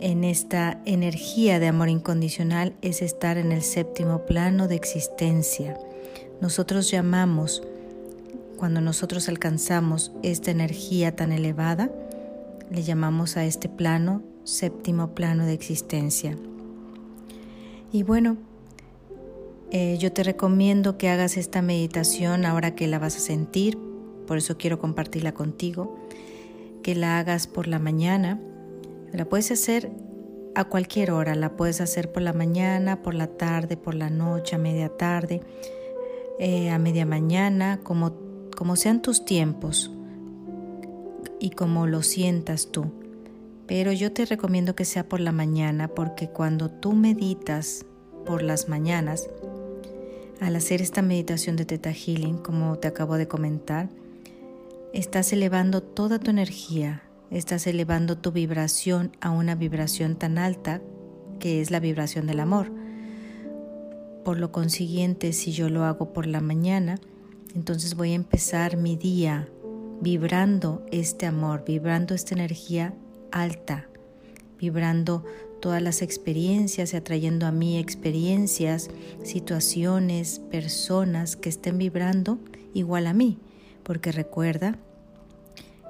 en 0.00 0.22
esta 0.22 0.82
energía 0.84 1.58
de 1.58 1.68
amor 1.68 1.88
incondicional 1.88 2.74
es 2.82 3.00
estar 3.00 3.38
en 3.38 3.52
el 3.52 3.62
séptimo 3.62 4.26
plano 4.26 4.68
de 4.68 4.74
existencia. 4.74 5.78
Nosotros 6.42 6.90
llamamos, 6.90 7.62
cuando 8.58 8.82
nosotros 8.82 9.30
alcanzamos 9.30 10.12
esta 10.22 10.50
energía 10.50 11.16
tan 11.16 11.32
elevada, 11.32 11.90
le 12.70 12.82
llamamos 12.82 13.38
a 13.38 13.46
este 13.46 13.70
plano 13.70 14.22
séptimo 14.44 15.14
plano 15.14 15.46
de 15.46 15.54
existencia. 15.54 16.36
Y 17.92 18.02
bueno, 18.02 18.36
eh, 19.76 19.98
yo 19.98 20.12
te 20.12 20.22
recomiendo 20.22 20.96
que 20.98 21.08
hagas 21.08 21.36
esta 21.36 21.60
meditación 21.60 22.46
ahora 22.46 22.76
que 22.76 22.86
la 22.86 23.00
vas 23.00 23.16
a 23.16 23.18
sentir, 23.18 23.76
por 24.24 24.38
eso 24.38 24.56
quiero 24.56 24.78
compartirla 24.78 25.34
contigo, 25.34 25.98
que 26.84 26.94
la 26.94 27.18
hagas 27.18 27.48
por 27.48 27.66
la 27.66 27.80
mañana. 27.80 28.40
La 29.12 29.24
puedes 29.24 29.50
hacer 29.50 29.90
a 30.54 30.62
cualquier 30.66 31.10
hora, 31.10 31.34
la 31.34 31.56
puedes 31.56 31.80
hacer 31.80 32.12
por 32.12 32.22
la 32.22 32.32
mañana, 32.32 33.02
por 33.02 33.14
la 33.14 33.26
tarde, 33.26 33.76
por 33.76 33.96
la 33.96 34.10
noche, 34.10 34.54
a 34.54 34.58
media 34.60 34.96
tarde, 34.96 35.42
eh, 36.38 36.70
a 36.70 36.78
media 36.78 37.04
mañana, 37.04 37.80
como, 37.82 38.14
como 38.56 38.76
sean 38.76 39.02
tus 39.02 39.24
tiempos 39.24 39.90
y 41.40 41.50
como 41.50 41.88
lo 41.88 42.02
sientas 42.02 42.68
tú. 42.70 42.92
Pero 43.66 43.90
yo 43.90 44.12
te 44.12 44.24
recomiendo 44.24 44.76
que 44.76 44.84
sea 44.84 45.08
por 45.08 45.18
la 45.18 45.32
mañana 45.32 45.88
porque 45.88 46.28
cuando 46.28 46.70
tú 46.70 46.92
meditas 46.92 47.84
por 48.24 48.42
las 48.42 48.68
mañanas, 48.68 49.28
al 50.40 50.56
hacer 50.56 50.82
esta 50.82 51.02
meditación 51.02 51.56
de 51.56 51.64
Teta 51.64 51.92
Healing, 51.92 52.38
como 52.38 52.78
te 52.78 52.88
acabo 52.88 53.16
de 53.16 53.28
comentar, 53.28 53.88
estás 54.92 55.32
elevando 55.32 55.82
toda 55.82 56.18
tu 56.18 56.30
energía, 56.30 57.02
estás 57.30 57.66
elevando 57.66 58.18
tu 58.18 58.32
vibración 58.32 59.12
a 59.20 59.30
una 59.30 59.54
vibración 59.54 60.16
tan 60.16 60.38
alta 60.38 60.80
que 61.40 61.60
es 61.60 61.70
la 61.70 61.80
vibración 61.80 62.26
del 62.26 62.40
amor. 62.40 62.70
Por 64.24 64.38
lo 64.38 64.52
consiguiente, 64.52 65.32
si 65.32 65.52
yo 65.52 65.68
lo 65.68 65.84
hago 65.84 66.12
por 66.12 66.26
la 66.26 66.40
mañana, 66.40 66.98
Entonces 67.54 67.94
voy 67.94 68.10
a 68.10 68.16
empezar 68.16 68.76
mi 68.76 68.96
día 68.96 69.48
vibrando 70.00 70.84
este 70.90 71.26
amor, 71.26 71.64
vibrando 71.64 72.14
esta 72.14 72.34
energía 72.34 72.94
alta, 73.30 73.86
vibrando 74.58 75.24
todas 75.64 75.80
las 75.80 76.02
experiencias 76.02 76.92
y 76.92 76.96
atrayendo 76.98 77.46
a 77.46 77.50
mí 77.50 77.78
experiencias, 77.78 78.90
situaciones, 79.22 80.42
personas 80.50 81.36
que 81.36 81.48
estén 81.48 81.78
vibrando 81.78 82.38
igual 82.74 83.06
a 83.06 83.14
mí, 83.14 83.38
porque 83.82 84.12
recuerda 84.12 84.76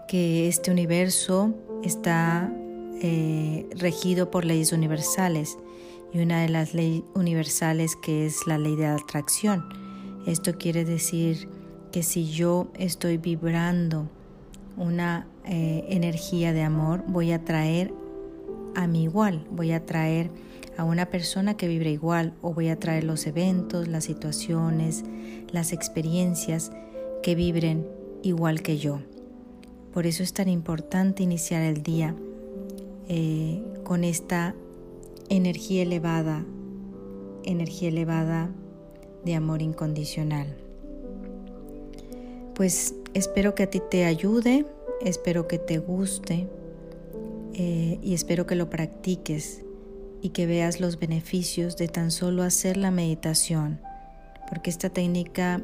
que 0.07 0.47
este 0.47 0.71
universo 0.71 1.57
está 1.83 2.53
eh, 3.03 3.69
regido 3.77 4.31
por 4.31 4.45
leyes 4.45 4.71
universales 4.73 5.59
y 6.13 6.21
una 6.21 6.43
de 6.43 6.51
las 6.51 6.73
leyes 6.73 7.03
universales 7.17 7.97
que 7.97 8.27
es 8.27 8.47
la 8.47 8.59
ley 8.59 8.77
de 8.77 8.87
atracción. 8.87 9.65
Esto 10.25 10.57
quiere 10.57 10.85
decir 10.85 11.49
que 11.91 12.05
si 12.05 12.31
yo 12.31 12.69
estoy 12.79 13.17
vibrando 13.17 14.09
una 14.77 15.27
eh, 15.45 15.85
energía 15.89 16.53
de 16.53 16.63
amor, 16.63 17.03
voy 17.09 17.33
a 17.33 17.45
traer 17.45 17.93
a 18.75 18.87
mi 18.87 19.05
igual, 19.05 19.47
voy 19.51 19.73
a 19.73 19.85
traer 19.85 20.31
a 20.77 20.85
una 20.85 21.07
persona 21.07 21.57
que 21.57 21.69
vibre 21.69 21.91
igual 21.91 22.35
o 22.43 22.53
voy 22.53 22.69
a 22.69 22.79
traer 22.79 23.05
los 23.05 23.27
eventos, 23.27 23.89
las 23.89 24.05
situaciones, 24.05 25.05
las 25.51 25.73
experiencias 25.73 26.73
que 27.23 27.35
vibren 27.35 27.87
igual 28.23 28.63
que 28.63 28.79
yo. 28.79 29.01
Por 29.93 30.07
eso 30.07 30.23
es 30.23 30.33
tan 30.33 30.49
importante 30.49 31.23
iniciar 31.23 31.63
el 31.63 31.83
día 31.83 32.15
eh, 33.09 33.63
con 33.85 34.03
esta 34.03 34.55
energía 35.29 35.83
elevada, 35.83 36.45
energía 37.45 37.89
elevada 37.89 38.51
de 39.25 39.35
amor 39.35 39.63
incondicional. 39.63 40.57
Pues 42.55 42.95
espero 43.15 43.55
que 43.55 43.65
a 43.65 43.71
ti 43.71 43.81
te 43.91 44.05
ayude, 44.05 44.67
espero 45.01 45.47
que 45.47 45.59
te 45.59 45.79
guste 45.79 46.49
eh, 47.57 48.01
y 48.03 48.15
espero 48.15 48.47
que 48.47 48.57
lo 48.57 48.69
practiques 48.69 49.63
y 50.21 50.31
que 50.31 50.47
veas 50.47 50.81
los 50.81 50.99
beneficios 50.99 51.77
de 51.77 51.87
tan 51.87 52.11
solo 52.11 52.43
hacer 52.43 52.77
la 52.77 52.91
meditación, 52.91 53.79
porque 54.49 54.71
esta 54.71 54.91
técnica, 54.91 55.63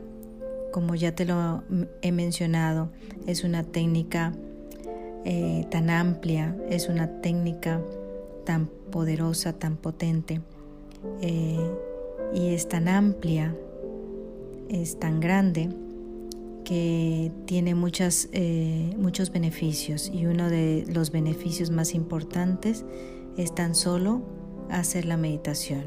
como 0.71 0.95
ya 0.95 1.15
te 1.17 1.25
lo 1.25 1.65
he 2.01 2.13
mencionado, 2.13 2.91
es 3.27 3.43
una 3.43 3.65
técnica 3.65 4.33
eh, 5.25 5.67
tan 5.71 5.91
amplia, 5.91 6.57
es 6.69 6.89
una 6.89 7.21
técnica 7.21 7.83
tan 8.45 8.67
poderosa, 8.67 9.53
tan 9.53 9.77
potente 9.77 10.41
eh, 11.23 11.59
y 12.33 12.55
es 12.55 12.69
tan 12.69 12.87
amplia, 12.87 13.57
es 14.69 14.99
tan 15.01 15.19
grande 15.19 15.71
que 16.71 17.33
tiene 17.47 17.73
eh, 17.73 18.95
muchos 18.97 19.33
beneficios 19.33 20.09
y 20.09 20.27
uno 20.27 20.49
de 20.49 20.85
los 20.87 21.11
beneficios 21.11 21.73
más 21.73 21.95
importantes 21.95 22.85
es 23.37 23.53
tan 23.53 23.75
solo 23.75 24.23
hacer 24.71 25.05
la 25.05 25.17
meditación. 25.17 25.83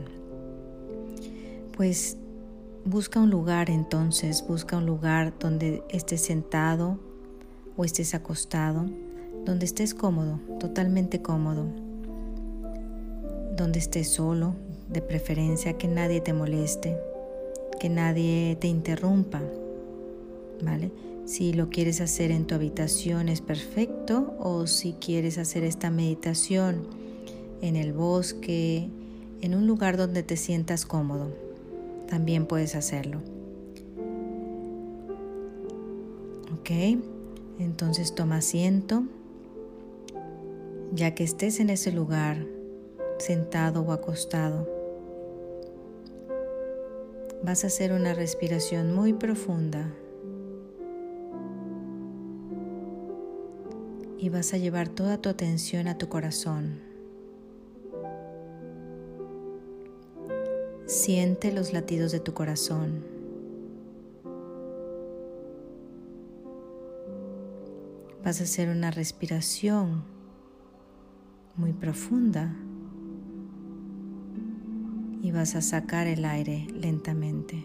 Pues 1.78 2.18
busca 2.84 3.22
un 3.22 3.30
lugar 3.30 3.70
entonces, 3.70 4.44
busca 4.46 4.76
un 4.76 4.86
lugar 4.86 5.34
donde 5.40 5.84
estés 5.88 6.20
sentado 6.20 7.00
o 7.78 7.86
estés 7.86 8.14
acostado, 8.14 8.86
donde 9.46 9.64
estés 9.64 9.94
cómodo, 9.94 10.42
totalmente 10.60 11.22
cómodo 11.22 11.66
donde 13.56 13.80
estés 13.80 14.10
solo, 14.10 14.54
de 14.90 15.02
preferencia 15.02 15.78
que 15.78 15.88
nadie 15.88 16.20
te 16.20 16.34
moleste, 16.34 16.98
que 17.80 17.88
nadie 17.88 18.58
te 18.60 18.68
interrumpa, 18.68 19.40
Si 21.26 21.54
lo 21.54 21.70
quieres 21.70 22.02
hacer 22.02 22.32
en 22.32 22.46
tu 22.46 22.56
habitación 22.56 23.30
es 23.30 23.40
perfecto 23.40 24.36
o 24.40 24.68
si 24.68 24.94
quieres 24.94 25.38
hacer 25.38 25.64
esta 25.64 25.90
meditación 25.90 26.86
en 27.62 27.78
el 27.78 27.94
bosque, 27.94 28.90
en 29.42 29.56
un 29.56 29.66
lugar 29.66 29.96
donde 29.96 30.22
te 30.22 30.36
sientas 30.36 30.86
cómodo, 30.86 31.34
también 32.08 32.46
puedes 32.46 32.76
hacerlo. 32.76 33.20
¿Ok? 36.60 37.00
Entonces 37.58 38.14
toma 38.14 38.38
asiento. 38.38 39.06
Ya 40.94 41.16
que 41.16 41.24
estés 41.24 41.60
en 41.60 41.70
ese 41.70 41.92
lugar, 41.92 42.46
sentado 43.18 43.82
o 43.82 43.94
acostado. 43.94 44.70
Vas 47.42 47.64
a 47.64 47.68
hacer 47.68 47.94
una 47.94 48.14
respiración 48.14 48.94
muy 48.94 49.14
profunda 49.14 49.90
y 54.24 54.30
vas 54.30 54.54
a 54.54 54.58
llevar 54.58 54.88
toda 54.88 55.18
tu 55.18 55.28
atención 55.28 55.90
a 55.90 55.98
tu 55.98 56.08
corazón. 56.08 56.80
Siente 60.86 61.52
los 61.52 61.74
latidos 61.74 62.14
de 62.14 62.22
tu 62.22 62.34
corazón. 62.34 63.04
Vas 68.24 68.40
a 68.40 68.46
hacer 68.46 68.70
una 68.70 68.92
respiración 68.92 70.06
muy 71.58 71.74
profunda 71.74 72.56
y 75.22 75.32
vas 75.32 75.56
a 75.56 75.62
sacar 75.62 76.08
el 76.08 76.24
aire 76.24 76.68
lentamente. 76.74 77.62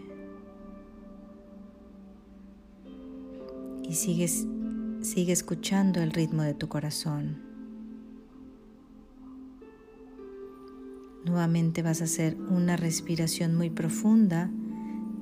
Y 3.84 3.94
sigues, 3.94 4.44
sigue 5.02 5.32
escuchando 5.32 6.02
el 6.02 6.10
ritmo 6.10 6.42
de 6.42 6.54
tu 6.54 6.68
corazón. 6.68 7.42
Nuevamente 11.24 11.82
vas 11.82 12.00
a 12.00 12.04
hacer 12.04 12.36
una 12.48 12.76
respiración 12.76 13.54
muy 13.54 13.70
profunda. 13.70 14.50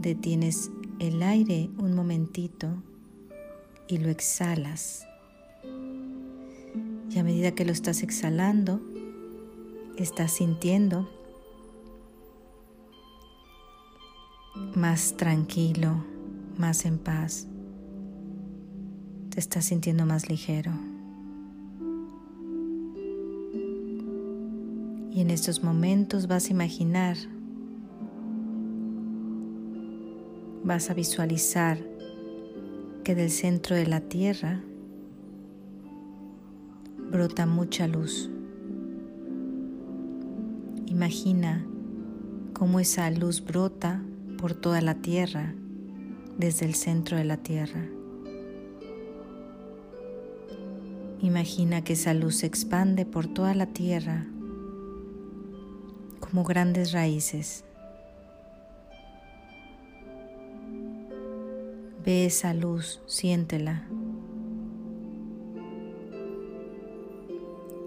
Detienes 0.00 0.70
el 0.98 1.22
aire 1.22 1.70
un 1.78 1.94
momentito 1.94 2.82
y 3.88 3.98
lo 3.98 4.08
exhalas. 4.08 5.06
Y 7.10 7.18
a 7.18 7.24
medida 7.24 7.52
que 7.52 7.64
lo 7.64 7.72
estás 7.72 8.02
exhalando, 8.02 8.80
estás 9.96 10.32
sintiendo 10.32 11.08
más 14.74 15.16
tranquilo, 15.16 16.04
más 16.58 16.84
en 16.84 16.98
paz. 16.98 17.48
Estás 19.36 19.66
sintiendo 19.66 20.06
más 20.06 20.30
ligero. 20.30 20.72
Y 25.12 25.20
en 25.20 25.30
estos 25.30 25.62
momentos 25.62 26.26
vas 26.26 26.48
a 26.48 26.52
imaginar, 26.52 27.18
vas 30.64 30.88
a 30.88 30.94
visualizar 30.94 31.78
que 33.04 33.14
del 33.14 33.30
centro 33.30 33.76
de 33.76 33.86
la 33.86 34.00
tierra 34.00 34.62
brota 37.12 37.44
mucha 37.44 37.86
luz. 37.86 38.30
Imagina 40.86 41.62
cómo 42.54 42.80
esa 42.80 43.10
luz 43.10 43.44
brota 43.44 44.02
por 44.38 44.54
toda 44.54 44.80
la 44.80 44.94
tierra, 44.94 45.54
desde 46.38 46.64
el 46.64 46.74
centro 46.74 47.18
de 47.18 47.24
la 47.24 47.36
tierra. 47.36 47.86
Imagina 51.26 51.82
que 51.82 51.94
esa 51.94 52.14
luz 52.14 52.36
se 52.36 52.46
expande 52.46 53.04
por 53.04 53.26
toda 53.26 53.52
la 53.52 53.66
tierra 53.66 54.28
como 56.20 56.44
grandes 56.44 56.92
raíces. 56.92 57.64
Ve 62.04 62.26
esa 62.26 62.54
luz, 62.54 63.02
siéntela. 63.06 63.88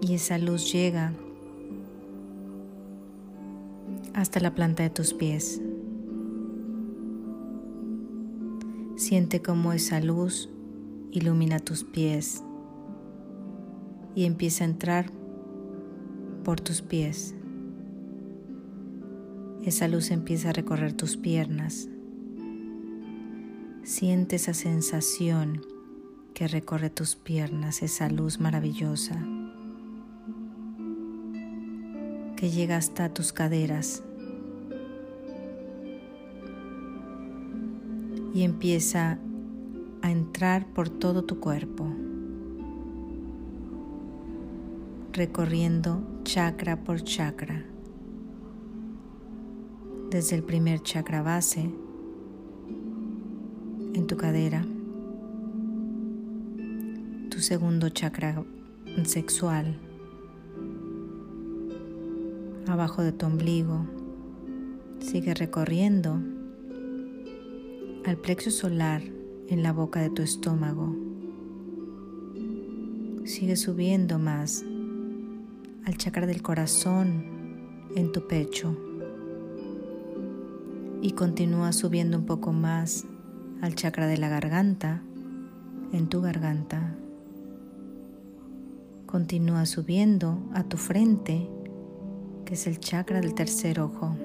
Y 0.02 0.12
esa 0.12 0.36
luz 0.36 0.70
llega 0.70 1.14
hasta 4.12 4.38
la 4.40 4.54
planta 4.54 4.82
de 4.82 4.90
tus 4.90 5.14
pies. 5.14 5.62
Siente 8.96 9.40
cómo 9.40 9.72
esa 9.72 9.98
luz 10.00 10.50
ilumina 11.10 11.58
tus 11.58 11.84
pies 11.84 12.44
y 14.14 14.24
empieza 14.24 14.64
a 14.64 14.68
entrar 14.68 15.10
por 16.44 16.60
tus 16.60 16.82
pies. 16.82 17.34
Esa 19.64 19.88
luz 19.88 20.10
empieza 20.10 20.50
a 20.50 20.52
recorrer 20.52 20.92
tus 20.92 21.16
piernas. 21.16 21.88
Siente 23.82 24.36
esa 24.36 24.54
sensación 24.54 25.62
que 26.34 26.48
recorre 26.48 26.90
tus 26.90 27.16
piernas, 27.16 27.82
esa 27.82 28.08
luz 28.08 28.40
maravillosa 28.40 29.22
que 32.36 32.48
llega 32.48 32.78
hasta 32.78 33.12
tus 33.12 33.34
caderas 33.34 34.02
y 38.32 38.44
empieza 38.44 39.18
a 40.00 40.10
entrar 40.10 40.66
por 40.72 40.88
todo 40.88 41.24
tu 41.24 41.38
cuerpo, 41.38 41.92
recorriendo 45.12 46.02
chakra 46.22 46.84
por 46.84 47.02
chakra, 47.02 47.64
desde 50.10 50.36
el 50.36 50.44
primer 50.44 50.80
chakra 50.82 51.20
base 51.22 51.68
en 53.94 54.06
tu 54.06 54.16
cadera, 54.16 54.64
tu 57.28 57.40
segundo 57.40 57.88
chakra 57.88 58.44
sexual, 59.04 59.76
abajo 62.68 63.02
de 63.02 63.10
tu 63.10 63.26
ombligo, 63.26 63.86
sigue 65.00 65.34
recorriendo 65.34 66.20
al 68.06 68.16
plexo 68.16 68.52
solar 68.52 69.02
en 69.48 69.64
la 69.64 69.72
boca 69.72 70.00
de 70.00 70.10
tu 70.10 70.22
estómago. 70.22 70.94
Sigue 73.24 73.56
subiendo 73.56 74.18
más 74.18 74.64
al 75.86 75.96
chakra 75.96 76.26
del 76.26 76.42
corazón 76.42 77.88
en 77.96 78.12
tu 78.12 78.26
pecho 78.26 78.76
y 81.02 81.12
continúa 81.12 81.72
subiendo 81.72 82.18
un 82.18 82.26
poco 82.26 82.52
más 82.52 83.06
al 83.62 83.74
chakra 83.74 84.06
de 84.06 84.18
la 84.18 84.28
garganta 84.28 85.02
en 85.92 86.08
tu 86.08 86.20
garganta. 86.20 86.94
Continúa 89.06 89.66
subiendo 89.66 90.38
a 90.54 90.62
tu 90.64 90.76
frente, 90.76 91.48
que 92.44 92.54
es 92.54 92.66
el 92.66 92.78
chakra 92.78 93.20
del 93.20 93.34
tercer 93.34 93.80
ojo, 93.80 94.16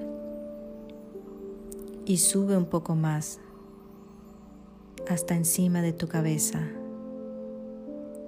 y 2.04 2.18
sube 2.18 2.56
un 2.56 2.66
poco 2.66 2.94
más 2.94 3.40
hasta 5.08 5.34
encima 5.34 5.82
de 5.82 5.92
tu 5.92 6.08
cabeza, 6.08 6.60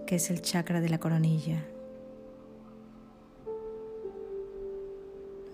que 0.07 0.17
es 0.17 0.31
el 0.31 0.43
chakra 0.43 0.81
de 0.81 0.89
la 0.89 0.99
coronilla. 0.99 1.65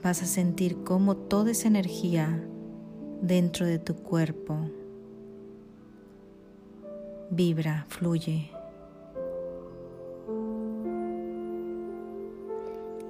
Vas 0.04 0.22
a 0.22 0.26
sentir 0.26 0.84
cómo 0.84 1.16
toda 1.16 1.50
esa 1.50 1.66
energía 1.66 2.46
dentro 3.22 3.64
de 3.64 3.78
tu 3.78 3.96
cuerpo 3.96 4.58
vibra, 7.30 7.86
fluye. 7.88 8.50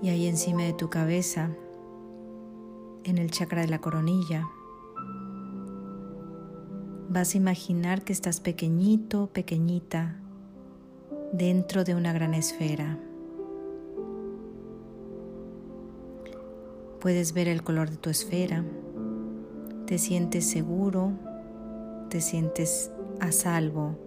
Y 0.03 0.09
ahí 0.09 0.29
encima 0.29 0.63
de 0.63 0.73
tu 0.73 0.89
cabeza, 0.89 1.51
en 3.03 3.19
el 3.19 3.33
chakra 3.33 3.63
de 3.63 3.69
la 3.69 3.81
coronilla, 3.81 4.49
vas 7.09 7.35
a 7.35 7.39
imaginar 7.39 8.05
que 8.05 8.13
estás 8.13 8.39
pequeñito, 8.39 9.31
pequeñita, 9.33 10.17
dentro 11.33 11.83
de 11.83 11.97
una 11.97 12.13
gran 12.13 12.35
esfera. 12.35 13.01
Puedes 17.05 17.35
ver 17.35 17.49
el 17.49 17.63
color 17.63 17.91
de 17.91 17.99
tu 17.99 18.09
esfera, 18.09 18.65
te 19.85 19.99
sientes 19.99 20.47
seguro, 20.47 21.13
te 22.09 22.23
sientes 22.23 22.91
a 23.21 23.31
salvo, 23.31 23.99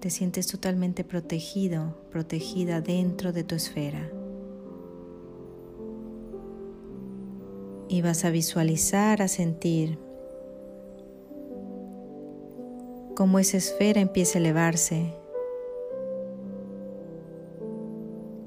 te 0.00 0.10
sientes 0.10 0.48
totalmente 0.48 1.04
protegido, 1.04 1.94
protegida 2.10 2.80
dentro 2.80 3.32
de 3.32 3.44
tu 3.44 3.54
esfera. 3.54 4.10
Y 7.88 8.02
vas 8.02 8.24
a 8.24 8.30
visualizar, 8.30 9.22
a 9.22 9.28
sentir 9.28 9.96
cómo 13.14 13.38
esa 13.38 13.58
esfera 13.58 14.00
empieza 14.00 14.38
a 14.38 14.40
elevarse 14.40 15.14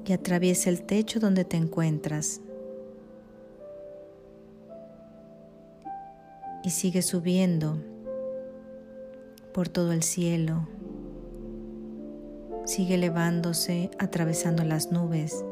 y 0.04 0.12
atraviesa 0.12 0.68
el 0.68 0.82
techo 0.82 1.20
donde 1.20 1.46
te 1.46 1.56
encuentras 1.56 2.42
y 6.66 6.70
sigue 6.70 7.00
subiendo 7.00 7.78
por 9.54 9.68
todo 9.68 9.92
el 9.92 10.02
cielo, 10.02 10.66
sigue 12.64 12.96
elevándose 12.96 13.88
atravesando 14.00 14.64
las 14.64 14.90
nubes 14.90 15.44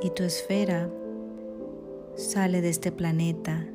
y 0.00 0.08
tu 0.10 0.22
esfera 0.22 0.88
sale 2.14 2.62
de 2.62 2.70
este 2.70 2.90
planeta 2.90 3.66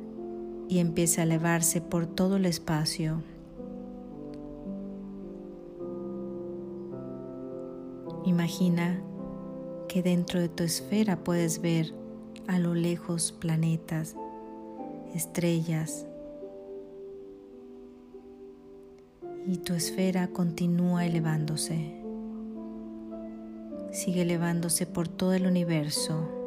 y 0.68 0.80
empieza 0.80 1.20
a 1.20 1.24
elevarse 1.24 1.80
por 1.80 2.08
todo 2.08 2.38
el 2.38 2.46
espacio. 2.46 3.22
Imagina 8.24 9.00
que 9.86 10.02
dentro 10.02 10.40
de 10.40 10.48
tu 10.48 10.64
esfera 10.64 11.22
puedes 11.22 11.62
ver 11.62 12.01
a 12.48 12.58
lo 12.58 12.74
lejos 12.74 13.32
planetas, 13.32 14.16
estrellas, 15.14 16.06
y 19.46 19.58
tu 19.58 19.74
esfera 19.74 20.28
continúa 20.28 21.04
elevándose. 21.04 22.00
Sigue 23.90 24.22
elevándose 24.22 24.86
por 24.86 25.08
todo 25.08 25.34
el 25.34 25.46
universo. 25.46 26.42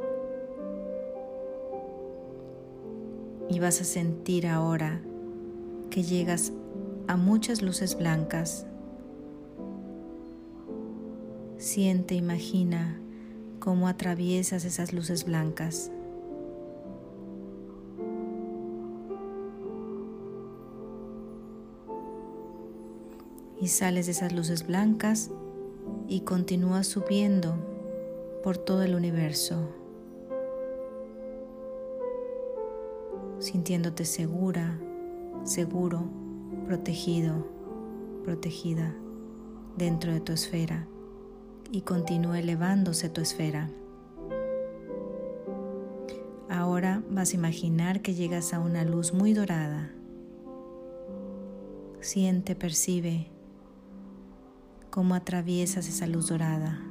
y 3.49 3.59
vas 3.59 3.79
a 3.81 3.83
sentir 3.83 4.47
ahora 4.47 5.01
que 5.89 6.03
llegas 6.03 6.51
a 7.07 7.15
muchas 7.15 7.61
luces 7.61 7.97
blancas. 7.97 8.65
Siente, 11.57 12.15
imagina 12.15 12.99
cómo 13.65 13.87
atraviesas 13.87 14.63
esas 14.63 14.93
luces 14.93 15.25
blancas. 15.25 15.91
Y 23.59 23.69
sales 23.69 24.05
de 24.05 24.11
esas 24.11 24.33
luces 24.33 24.67
blancas 24.67 25.31
y 26.07 26.21
continúas 26.21 26.85
subiendo 26.85 27.55
por 28.43 28.57
todo 28.57 28.83
el 28.83 28.93
universo. 28.93 29.67
sintiéndote 33.37 34.05
segura, 34.05 34.79
seguro, 35.43 36.03
protegido, 36.65 37.45
protegida 38.23 38.95
dentro 39.77 40.11
de 40.13 40.19
tu 40.19 40.31
esfera 40.31 40.87
y 41.71 41.81
continúe 41.81 42.35
elevándose 42.35 43.09
tu 43.09 43.21
esfera. 43.21 43.69
Ahora 46.49 47.03
vas 47.09 47.31
a 47.31 47.35
imaginar 47.35 48.01
que 48.01 48.13
llegas 48.13 48.53
a 48.53 48.59
una 48.59 48.83
luz 48.83 49.13
muy 49.13 49.33
dorada. 49.33 49.91
Siente, 52.01 52.55
percibe 52.55 53.27
cómo 54.89 55.15
atraviesas 55.15 55.87
esa 55.87 56.07
luz 56.07 56.27
dorada. 56.27 56.81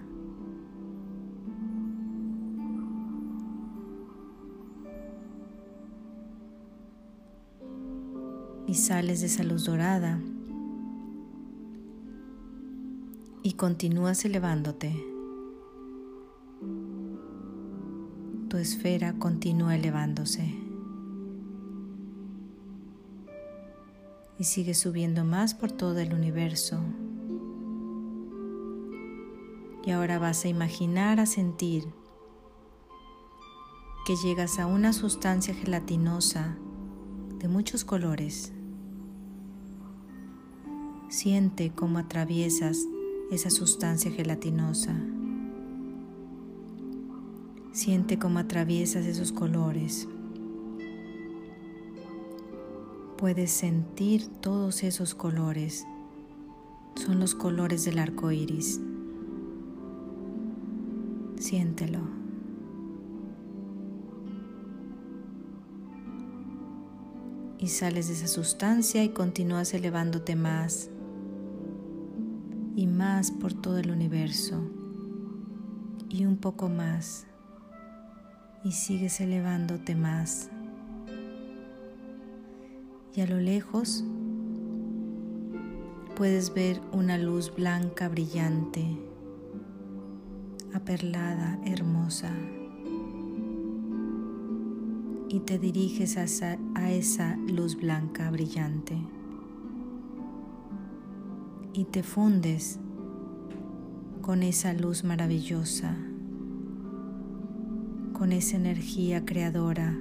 y 8.67 8.75
sales 8.77 9.21
de 9.21 9.27
esa 9.27 9.45
luz 9.45 9.67
dorada 9.67 10.21
y 13.47 13.53
continúas 13.53 14.25
elevándote. 14.25 14.91
Tu 18.49 18.57
esfera 18.57 19.19
continúa 19.19 19.75
elevándose 19.75 20.55
y 24.39 24.45
sigue 24.45 24.73
subiendo 24.73 25.27
más 25.27 25.53
por 25.53 25.71
todo 25.71 25.99
el 25.99 26.15
universo. 26.15 26.81
Y 29.85 29.91
ahora 29.91 30.19
vas 30.19 30.47
a 30.47 30.49
imaginar, 30.49 31.21
a 31.21 31.27
sentir 31.27 31.85
que 34.07 34.17
llegas 34.17 34.59
a 34.59 34.67
una 34.67 34.95
sustancia 34.95 35.55
gelatinosa 35.55 36.57
de 37.41 37.49
muchos 37.49 37.85
colores. 37.85 38.55
Siente 41.11 41.73
cómo 41.75 41.99
atraviesas 41.99 42.87
esa 43.31 43.51
sustancia 43.51 44.11
gelatinosa. 44.11 44.95
Siente 47.73 48.19
cómo 48.19 48.39
atraviesas 48.39 49.07
esos 49.07 49.33
colores. 49.33 50.09
Puedes 53.19 53.51
sentir 53.51 54.27
todos 54.41 54.83
esos 54.83 55.15
colores. 55.15 55.87
Son 56.95 57.19
los 57.19 57.35
colores 57.35 57.85
del 57.85 57.99
arco 57.99 58.31
iris. 58.31 58.81
Siéntelo. 61.39 62.25
y 67.65 67.69
sales 67.69 68.09
de 68.09 68.13
esa 68.13 68.29
sustancia 68.29 69.03
y 69.05 69.09
continúas 69.09 69.73
elevándote 69.73 70.37
más 70.37 70.91
por 73.15 73.55
todo 73.55 73.79
el 73.79 73.93
universo 73.93 74.61
y 76.09 76.27
un 76.27 76.37
poco 76.37 76.69
más 76.69 77.27
y 78.65 78.73
sigues 78.73 79.21
elevándote 79.21 79.95
más. 79.95 80.51
Y 83.15 83.21
a 83.21 83.27
lo 83.27 83.39
lejos 83.39 84.05
puedes 86.17 86.53
ver 86.53 86.81
una 86.91 87.17
luz 87.17 87.55
blanca 87.55 88.09
brillante, 88.09 88.99
aperlada, 90.73 91.61
hermosa. 91.65 92.33
Y 95.29 95.41
te 95.41 95.61
diriges 95.61 96.17
a 96.17 96.59
a 96.75 96.91
esa 96.91 97.37
luz 97.37 97.77
blanca 97.77 98.31
brillante. 98.31 98.97
Y 101.73 101.85
te 101.85 102.03
fundes 102.03 102.79
con 104.25 104.43
esa 104.43 104.73
luz 104.73 105.05
maravillosa 105.05 105.95
con 108.15 108.33
esa 108.33 108.57
energía 108.57 109.27
creadora 109.27 109.95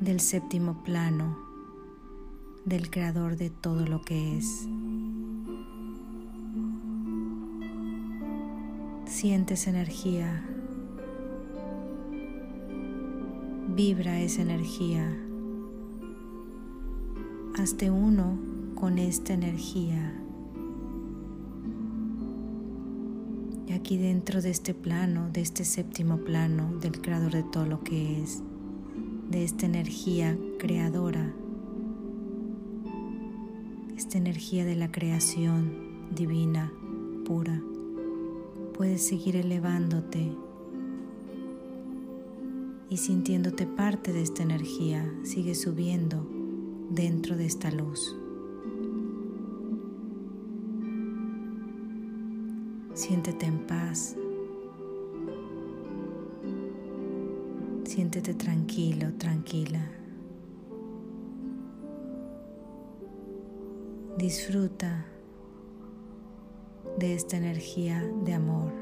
del 0.00 0.20
séptimo 0.20 0.82
plano, 0.84 1.38
del 2.66 2.90
creador 2.90 3.36
de 3.38 3.48
todo 3.48 3.86
lo 3.86 4.02
que 4.02 4.36
es. 4.36 4.68
Siente 9.06 9.54
esa 9.54 9.70
energía, 9.70 10.44
vibra 13.74 14.20
esa 14.20 14.42
energía, 14.42 15.10
hazte 17.54 17.90
uno 17.90 18.38
con 18.74 18.98
esta 18.98 19.32
energía. 19.32 20.27
Aquí 23.88 23.96
dentro 23.96 24.42
de 24.42 24.50
este 24.50 24.74
plano, 24.74 25.30
de 25.32 25.40
este 25.40 25.64
séptimo 25.64 26.18
plano, 26.18 26.76
del 26.78 27.00
creador 27.00 27.32
de 27.32 27.42
todo 27.42 27.64
lo 27.64 27.82
que 27.84 28.22
es, 28.22 28.42
de 29.30 29.44
esta 29.44 29.64
energía 29.64 30.36
creadora, 30.58 31.34
esta 33.96 34.18
energía 34.18 34.66
de 34.66 34.76
la 34.76 34.92
creación 34.92 36.04
divina, 36.14 36.70
pura, 37.24 37.62
puedes 38.76 39.06
seguir 39.06 39.36
elevándote 39.36 40.32
y 42.90 42.96
sintiéndote 42.98 43.64
parte 43.64 44.12
de 44.12 44.20
esta 44.20 44.42
energía, 44.42 45.10
sigue 45.22 45.54
subiendo 45.54 46.28
dentro 46.90 47.38
de 47.38 47.46
esta 47.46 47.70
luz. 47.70 48.14
Siéntete 53.08 53.46
en 53.46 53.66
paz. 53.66 54.14
Siéntete 57.84 58.34
tranquilo, 58.34 59.14
tranquila. 59.16 59.80
Disfruta 64.18 65.06
de 66.98 67.14
esta 67.14 67.38
energía 67.38 68.06
de 68.26 68.34
amor. 68.34 68.72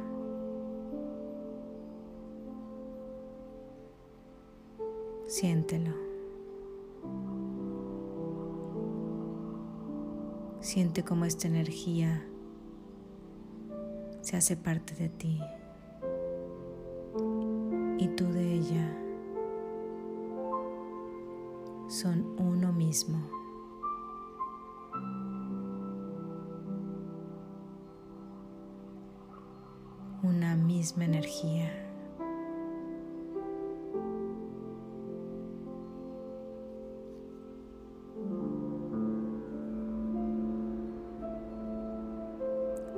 Siéntelo. 5.29 5.95
Siente 10.59 11.05
como 11.05 11.27
esta 11.27 11.47
energía 11.47 12.27
se 14.27 14.37
hace 14.37 14.57
parte 14.57 14.93
de 14.97 15.09
ti 15.09 15.41
y 17.97 18.09
tú 18.17 18.27
de 18.33 18.55
ella 18.55 18.93
son 21.87 22.35
uno 22.37 22.73
mismo. 22.73 23.21
Una 30.25 30.57
misma 30.57 31.05
energía. 31.05 31.71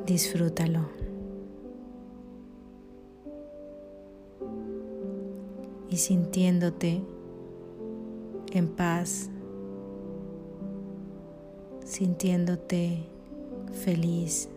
Disfrútalo. 0.07 0.98
Sintiéndote 5.99 7.03
en 8.53 8.69
paz, 8.69 9.29
sintiéndote 11.85 13.05
feliz, 13.73 14.49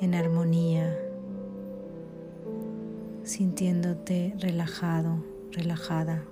en 0.00 0.14
armonía, 0.14 0.98
sintiéndote 3.22 4.34
relajado, 4.38 5.24
relajada, 5.52 6.24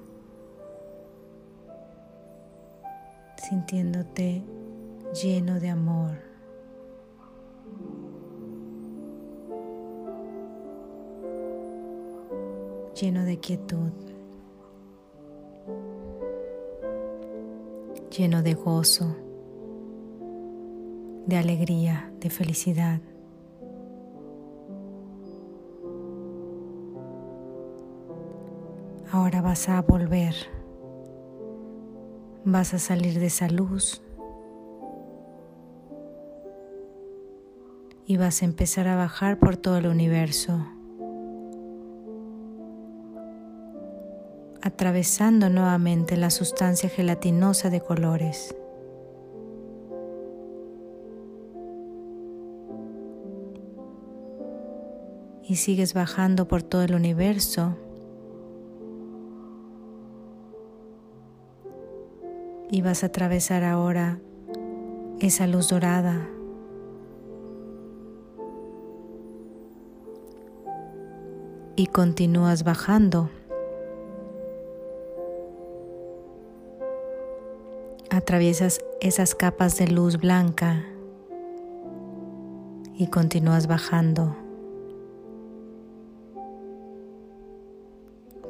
sintiéndote 3.37 4.43
lleno 5.15 5.61
de 5.61 5.69
amor. 5.69 6.30
Lleno 13.01 13.25
de 13.25 13.39
quietud, 13.39 13.93
lleno 18.15 18.43
de 18.43 18.53
gozo, 18.53 19.17
de 21.27 21.37
alegría, 21.37 22.13
de 22.21 22.29
felicidad. 22.29 23.01
Ahora 29.11 29.41
vas 29.41 29.71
a 29.71 29.81
volver, 29.81 30.35
vas 32.45 32.75
a 32.75 32.79
salir 32.79 33.19
de 33.19 33.27
esa 33.27 33.49
luz 33.49 34.03
y 38.05 38.19
vas 38.19 38.43
a 38.43 38.45
empezar 38.45 38.89
a 38.89 38.97
bajar 38.97 39.39
por 39.39 39.57
todo 39.57 39.79
el 39.79 39.87
universo. 39.87 40.67
Atravesando 44.71 45.51
nuevamente 45.51 46.17
la 46.17 46.31
sustancia 46.31 46.89
gelatinosa 46.89 47.71
de 47.71 47.81
colores. 47.81 48.55
Y 55.43 55.57
sigues 55.57 55.93
bajando 55.93 56.47
por 56.47 56.63
todo 56.63 56.83
el 56.83 56.95
universo. 56.95 57.77
Y 62.71 62.83
vas 62.83 63.03
a 63.03 63.07
atravesar 63.07 63.65
ahora 63.65 64.21
esa 65.19 65.49
luz 65.49 65.69
dorada. 65.69 66.29
Y 71.75 71.87
continúas 71.87 72.63
bajando 72.63 73.31
atraviesas 78.31 78.81
esas 79.01 79.35
capas 79.35 79.77
de 79.77 79.89
luz 79.89 80.17
blanca 80.17 80.85
y 82.97 83.09
continúas 83.09 83.67
bajando. 83.67 84.37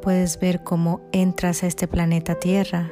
Puedes 0.02 0.38
ver 0.38 0.64
cómo 0.64 1.00
entras 1.12 1.62
a 1.62 1.66
este 1.66 1.88
planeta 1.88 2.34
Tierra. 2.34 2.90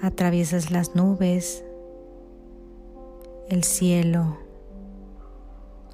Atraviesas 0.00 0.70
las 0.70 0.94
nubes, 0.94 1.64
el 3.48 3.64
cielo, 3.64 4.38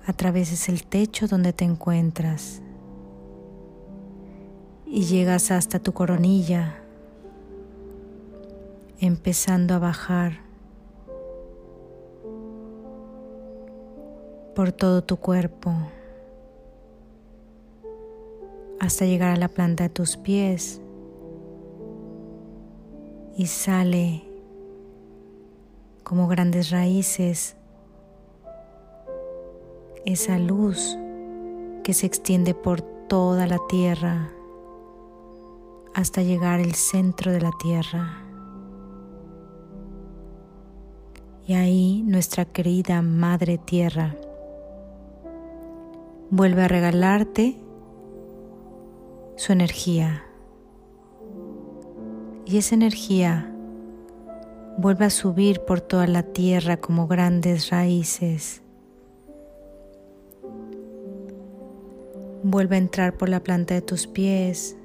atraviesas 0.05 0.69
el 0.69 0.85
techo 0.85 1.27
donde 1.27 1.55
te 1.55 1.65
encuentras 1.65 2.61
y 4.85 5.05
llegas 5.07 5.51
hasta 5.51 5.79
tu 5.79 5.95
coronilla 5.95 6.83
empezando 8.99 9.75
a 9.75 9.79
bajar 9.79 10.41
por 14.55 14.73
todo 14.73 15.05
tu 15.05 15.19
cuerpo, 15.19 15.73
hasta 18.81 19.05
llegar 19.05 19.31
a 19.33 19.37
la 19.37 19.49
planta 19.49 19.85
de 19.85 19.91
tus 19.91 20.17
pies 20.17 20.81
y 23.37 23.47
sale 23.47 24.25
como 26.03 26.27
grandes 26.27 26.71
raíces 26.71 27.57
esa 30.07 30.39
luz 30.39 30.97
que 31.83 31.93
se 31.93 32.07
extiende 32.07 32.55
por 32.55 32.81
toda 32.81 33.47
la 33.47 33.59
tierra 33.69 34.31
hasta 35.95 36.23
llegar 36.23 36.61
al 36.61 36.75
centro 36.75 37.33
de 37.33 37.41
la 37.41 37.51
tierra. 37.61 38.26
Y 41.47 41.55
ahí 41.55 42.03
nuestra 42.05 42.45
querida 42.45 43.03
Madre 43.03 43.57
Tierra 43.57 44.17
vuelve 46.29 46.63
a 46.63 46.69
regalarte 46.69 47.57
su 49.37 49.53
energía. 49.53 50.25
Y 52.47 52.59
esa 52.59 52.75
energía 52.75 53.53
vuelve 54.77 55.05
a 55.05 55.11
subir 55.11 55.61
por 55.61 55.81
toda 55.81 56.09
la 56.09 56.25
tierra 56.25 56.79
como 56.79 57.07
grandes 57.07 57.71
raíces. 57.71 58.63
Vuelve 62.43 62.75
a 62.75 62.79
entrar 62.79 63.17
por 63.17 63.29
la 63.29 63.43
planta 63.43 63.75
de 63.75 63.83
tus 63.83 64.09
pies. 64.09 64.77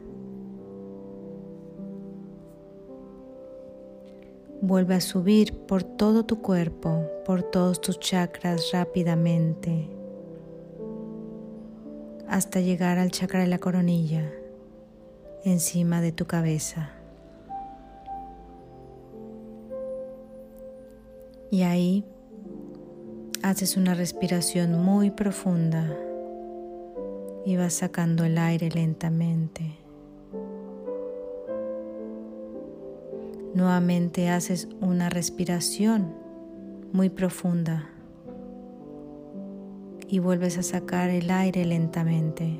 Vuelve 4.63 4.93
a 4.93 5.01
subir 5.01 5.53
por 5.53 5.81
todo 5.81 6.23
tu 6.23 6.39
cuerpo, 6.41 7.07
por 7.25 7.41
todos 7.41 7.81
tus 7.81 7.99
chakras 7.99 8.69
rápidamente, 8.71 9.89
hasta 12.27 12.59
llegar 12.59 12.99
al 12.99 13.09
chakra 13.09 13.39
de 13.39 13.47
la 13.47 13.57
coronilla, 13.57 14.31
encima 15.43 15.99
de 15.99 16.11
tu 16.11 16.27
cabeza. 16.27 16.91
Y 21.49 21.63
ahí 21.63 22.05
haces 23.41 23.77
una 23.77 23.95
respiración 23.95 24.79
muy 24.79 25.09
profunda 25.09 25.97
y 27.45 27.57
vas 27.57 27.73
sacando 27.73 28.23
el 28.25 28.37
aire 28.37 28.69
lentamente. 28.69 29.80
Nuevamente 33.53 34.29
haces 34.29 34.69
una 34.79 35.09
respiración 35.09 36.13
muy 36.93 37.09
profunda 37.09 37.89
y 40.07 40.19
vuelves 40.19 40.57
a 40.57 40.63
sacar 40.63 41.09
el 41.09 41.29
aire 41.31 41.65
lentamente. 41.65 42.59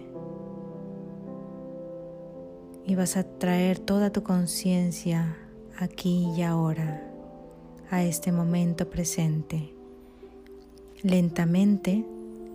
Y 2.86 2.96
vas 2.96 3.16
a 3.16 3.24
traer 3.24 3.80
toda 3.80 4.12
tu 4.12 4.24
conciencia 4.24 5.38
aquí 5.78 6.30
y 6.36 6.42
ahora, 6.44 7.02
a 7.89 8.04
este 8.04 8.32
momento 8.32 8.89
presente. 8.89 9.74
Lentamente 11.04 12.06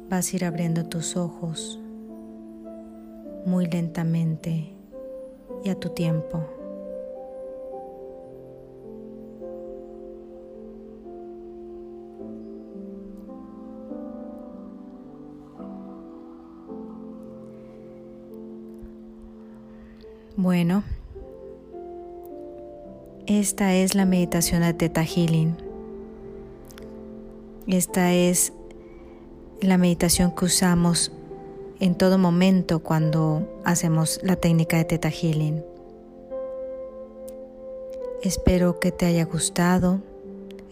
vas 0.08 0.32
a 0.32 0.36
ir 0.36 0.44
abriendo 0.44 0.86
tus 0.86 1.16
ojos 1.16 1.80
muy 3.44 3.66
lentamente 3.66 4.72
y 5.64 5.68
a 5.68 5.78
tu 5.78 5.90
tiempo. 5.90 6.55
Bueno, 20.56 20.84
esta 23.26 23.74
es 23.74 23.94
la 23.94 24.06
meditación 24.06 24.62
de 24.62 24.72
Teta 24.72 25.04
Healing. 25.04 25.54
Esta 27.66 28.14
es 28.14 28.54
la 29.60 29.76
meditación 29.76 30.34
que 30.34 30.46
usamos 30.46 31.12
en 31.78 31.94
todo 31.94 32.16
momento 32.16 32.78
cuando 32.78 33.46
hacemos 33.66 34.18
la 34.22 34.36
técnica 34.36 34.78
de 34.78 34.86
Teta 34.86 35.10
Healing. 35.10 35.62
Espero 38.22 38.80
que 38.80 38.92
te 38.92 39.04
haya 39.04 39.26
gustado, 39.26 40.00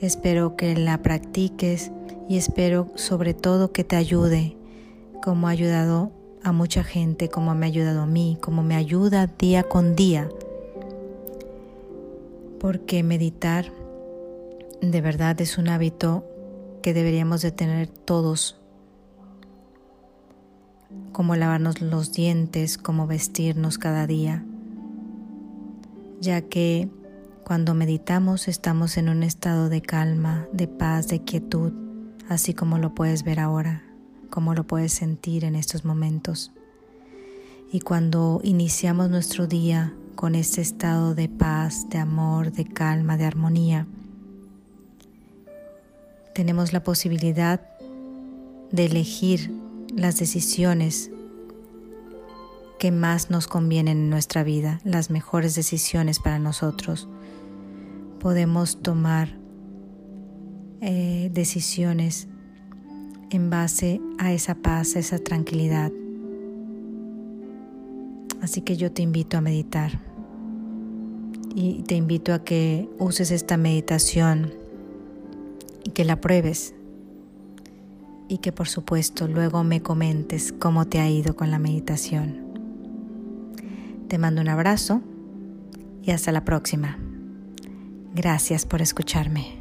espero 0.01 0.57
que 0.57 0.75
la 0.77 1.03
practiques 1.03 1.91
y 2.27 2.39
espero 2.39 2.89
sobre 2.95 3.35
todo 3.35 3.71
que 3.71 3.85
te 3.85 3.97
ayude 3.97 4.57
como 5.23 5.47
ha 5.47 5.51
ayudado 5.51 6.11
a 6.45 6.53
mucha 6.53 6.85
gente, 6.85 7.31
como 7.31 7.55
me 7.55 7.67
ha 7.67 7.69
ayudado 7.69 8.03
a 8.03 8.07
mí, 8.07 8.39
como 8.41 8.63
me 8.63 8.77
ayuda 8.77 9.27
día 9.27 9.63
con 9.65 9.97
día. 9.97 10.29
Porque 12.61 13.03
meditar 13.03 13.73
de 14.81 15.01
verdad 15.01 15.41
es 15.41 15.59
un 15.59 15.69
hábito 15.69 16.25
que 16.83 16.93
deberíamos 16.93 17.41
de 17.41 17.51
tener 17.51 17.89
todos 17.89 18.61
como 21.13 21.37
lavarnos 21.37 21.81
los 21.81 22.13
dientes, 22.13 22.77
como 22.77 23.07
vestirnos 23.07 23.79
cada 23.79 24.07
día, 24.07 24.45
ya 26.21 26.43
que 26.43 26.91
cuando 27.45 27.75
meditamos 27.75 28.49
estamos 28.49 28.97
en 28.97 29.09
un 29.09 29.23
estado 29.23 29.69
de 29.69 29.81
calma, 29.81 30.47
de 30.53 30.67
paz, 30.67 31.09
de 31.09 31.23
quietud, 31.23 31.73
así 32.29 32.53
como 32.53 32.79
lo 32.79 32.95
puedes 32.95 33.23
ver 33.23 33.41
ahora, 33.41 33.84
como 34.35 34.53
lo 34.53 34.65
puedes 34.65 34.93
sentir 34.93 35.45
en 35.45 35.55
estos 35.55 35.85
momentos. 35.85 36.51
Y 37.71 37.79
cuando 37.79 38.41
iniciamos 38.43 39.09
nuestro 39.09 39.47
día 39.47 39.95
con 40.17 40.35
este 40.35 40.61
estado 40.61 41.15
de 41.15 41.29
paz, 41.29 41.89
de 41.89 41.99
amor, 41.99 42.51
de 42.51 42.65
calma, 42.65 43.17
de 43.17 43.27
armonía, 43.27 43.87
tenemos 46.35 46.73
la 46.73 46.83
posibilidad 46.83 47.61
de 48.73 48.87
elegir 48.87 49.53
las 49.95 50.19
decisiones 50.19 51.13
que 52.81 52.91
más 52.91 53.31
nos 53.31 53.47
convienen 53.47 53.99
en 53.99 54.11
nuestra 54.11 54.43
vida, 54.43 54.81
las 54.83 55.11
mejores 55.11 55.55
decisiones 55.55 56.19
para 56.19 56.41
nosotros. 56.41 57.07
Podemos 58.19 58.83
tomar 58.83 59.39
eh, 60.81 61.31
decisiones 61.33 62.27
en 63.35 63.51
base 63.51 64.01
a 64.19 64.33
esa 64.33 64.55
paz, 64.55 64.97
a 64.97 65.01
esa 65.01 65.19
tranquilidad. 65.19 65.93
Así 68.41 68.61
que 68.61 68.77
yo 68.77 68.93
te 68.93 69.03
invito 69.03 69.37
a 69.37 69.41
meditar 69.41 70.01
y 71.55 71.83
te 71.83 71.95
invito 71.95 72.35
a 72.35 72.45
que 72.45 72.89
uses 72.99 73.31
esta 73.31 73.57
meditación 73.57 74.55
y 75.85 75.91
que 75.91 76.05
la 76.05 76.21
pruebes 76.21 76.75
y 78.29 78.39
que 78.39 78.53
por 78.53 78.69
supuesto 78.69 79.29
luego 79.29 79.65
me 79.65 79.83
comentes 79.83 80.53
cómo 80.53 80.87
te 80.87 81.01
ha 81.01 81.09
ido 81.09 81.37
con 81.37 81.51
la 81.51 81.59
meditación. 81.59 82.45
Te 84.09 84.19
mando 84.19 84.41
un 84.41 84.49
abrazo 84.49 85.01
y 86.03 86.11
hasta 86.11 86.33
la 86.33 86.45
próxima. 86.45 86.99
Gracias 88.15 88.67
por 88.67 88.83
escucharme. 88.83 89.54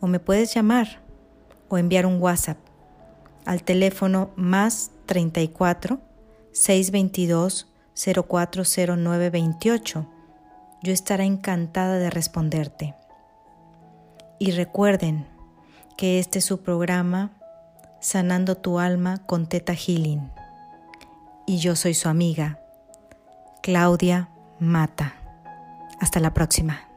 o 0.00 0.06
me 0.06 0.20
puedes 0.20 0.54
llamar 0.54 1.02
o 1.70 1.78
enviar 1.78 2.04
un 2.04 2.20
WhatsApp 2.20 2.58
al 3.46 3.62
teléfono 3.62 4.28
más 4.36 4.90
34 5.06 5.98
622 6.52 7.72
040928. 7.94 10.06
Yo 10.82 10.92
estaré 10.92 11.24
encantada 11.24 11.98
de 11.98 12.10
responderte. 12.10 12.94
Y 14.38 14.50
recuerden 14.50 15.26
que 15.96 16.18
este 16.18 16.38
es 16.38 16.44
su 16.44 16.62
programa 16.62 17.30
Sanando 18.00 18.56
tu 18.56 18.78
alma 18.78 19.22
con 19.24 19.46
Teta 19.46 19.74
Healing. 19.74 20.30
Y 21.46 21.58
yo 21.58 21.74
soy 21.74 21.94
su 21.94 22.08
amiga, 22.08 22.58
Claudia 23.62 24.28
Mata. 24.58 25.14
Hasta 26.00 26.20
la 26.20 26.34
próxima. 26.34 26.93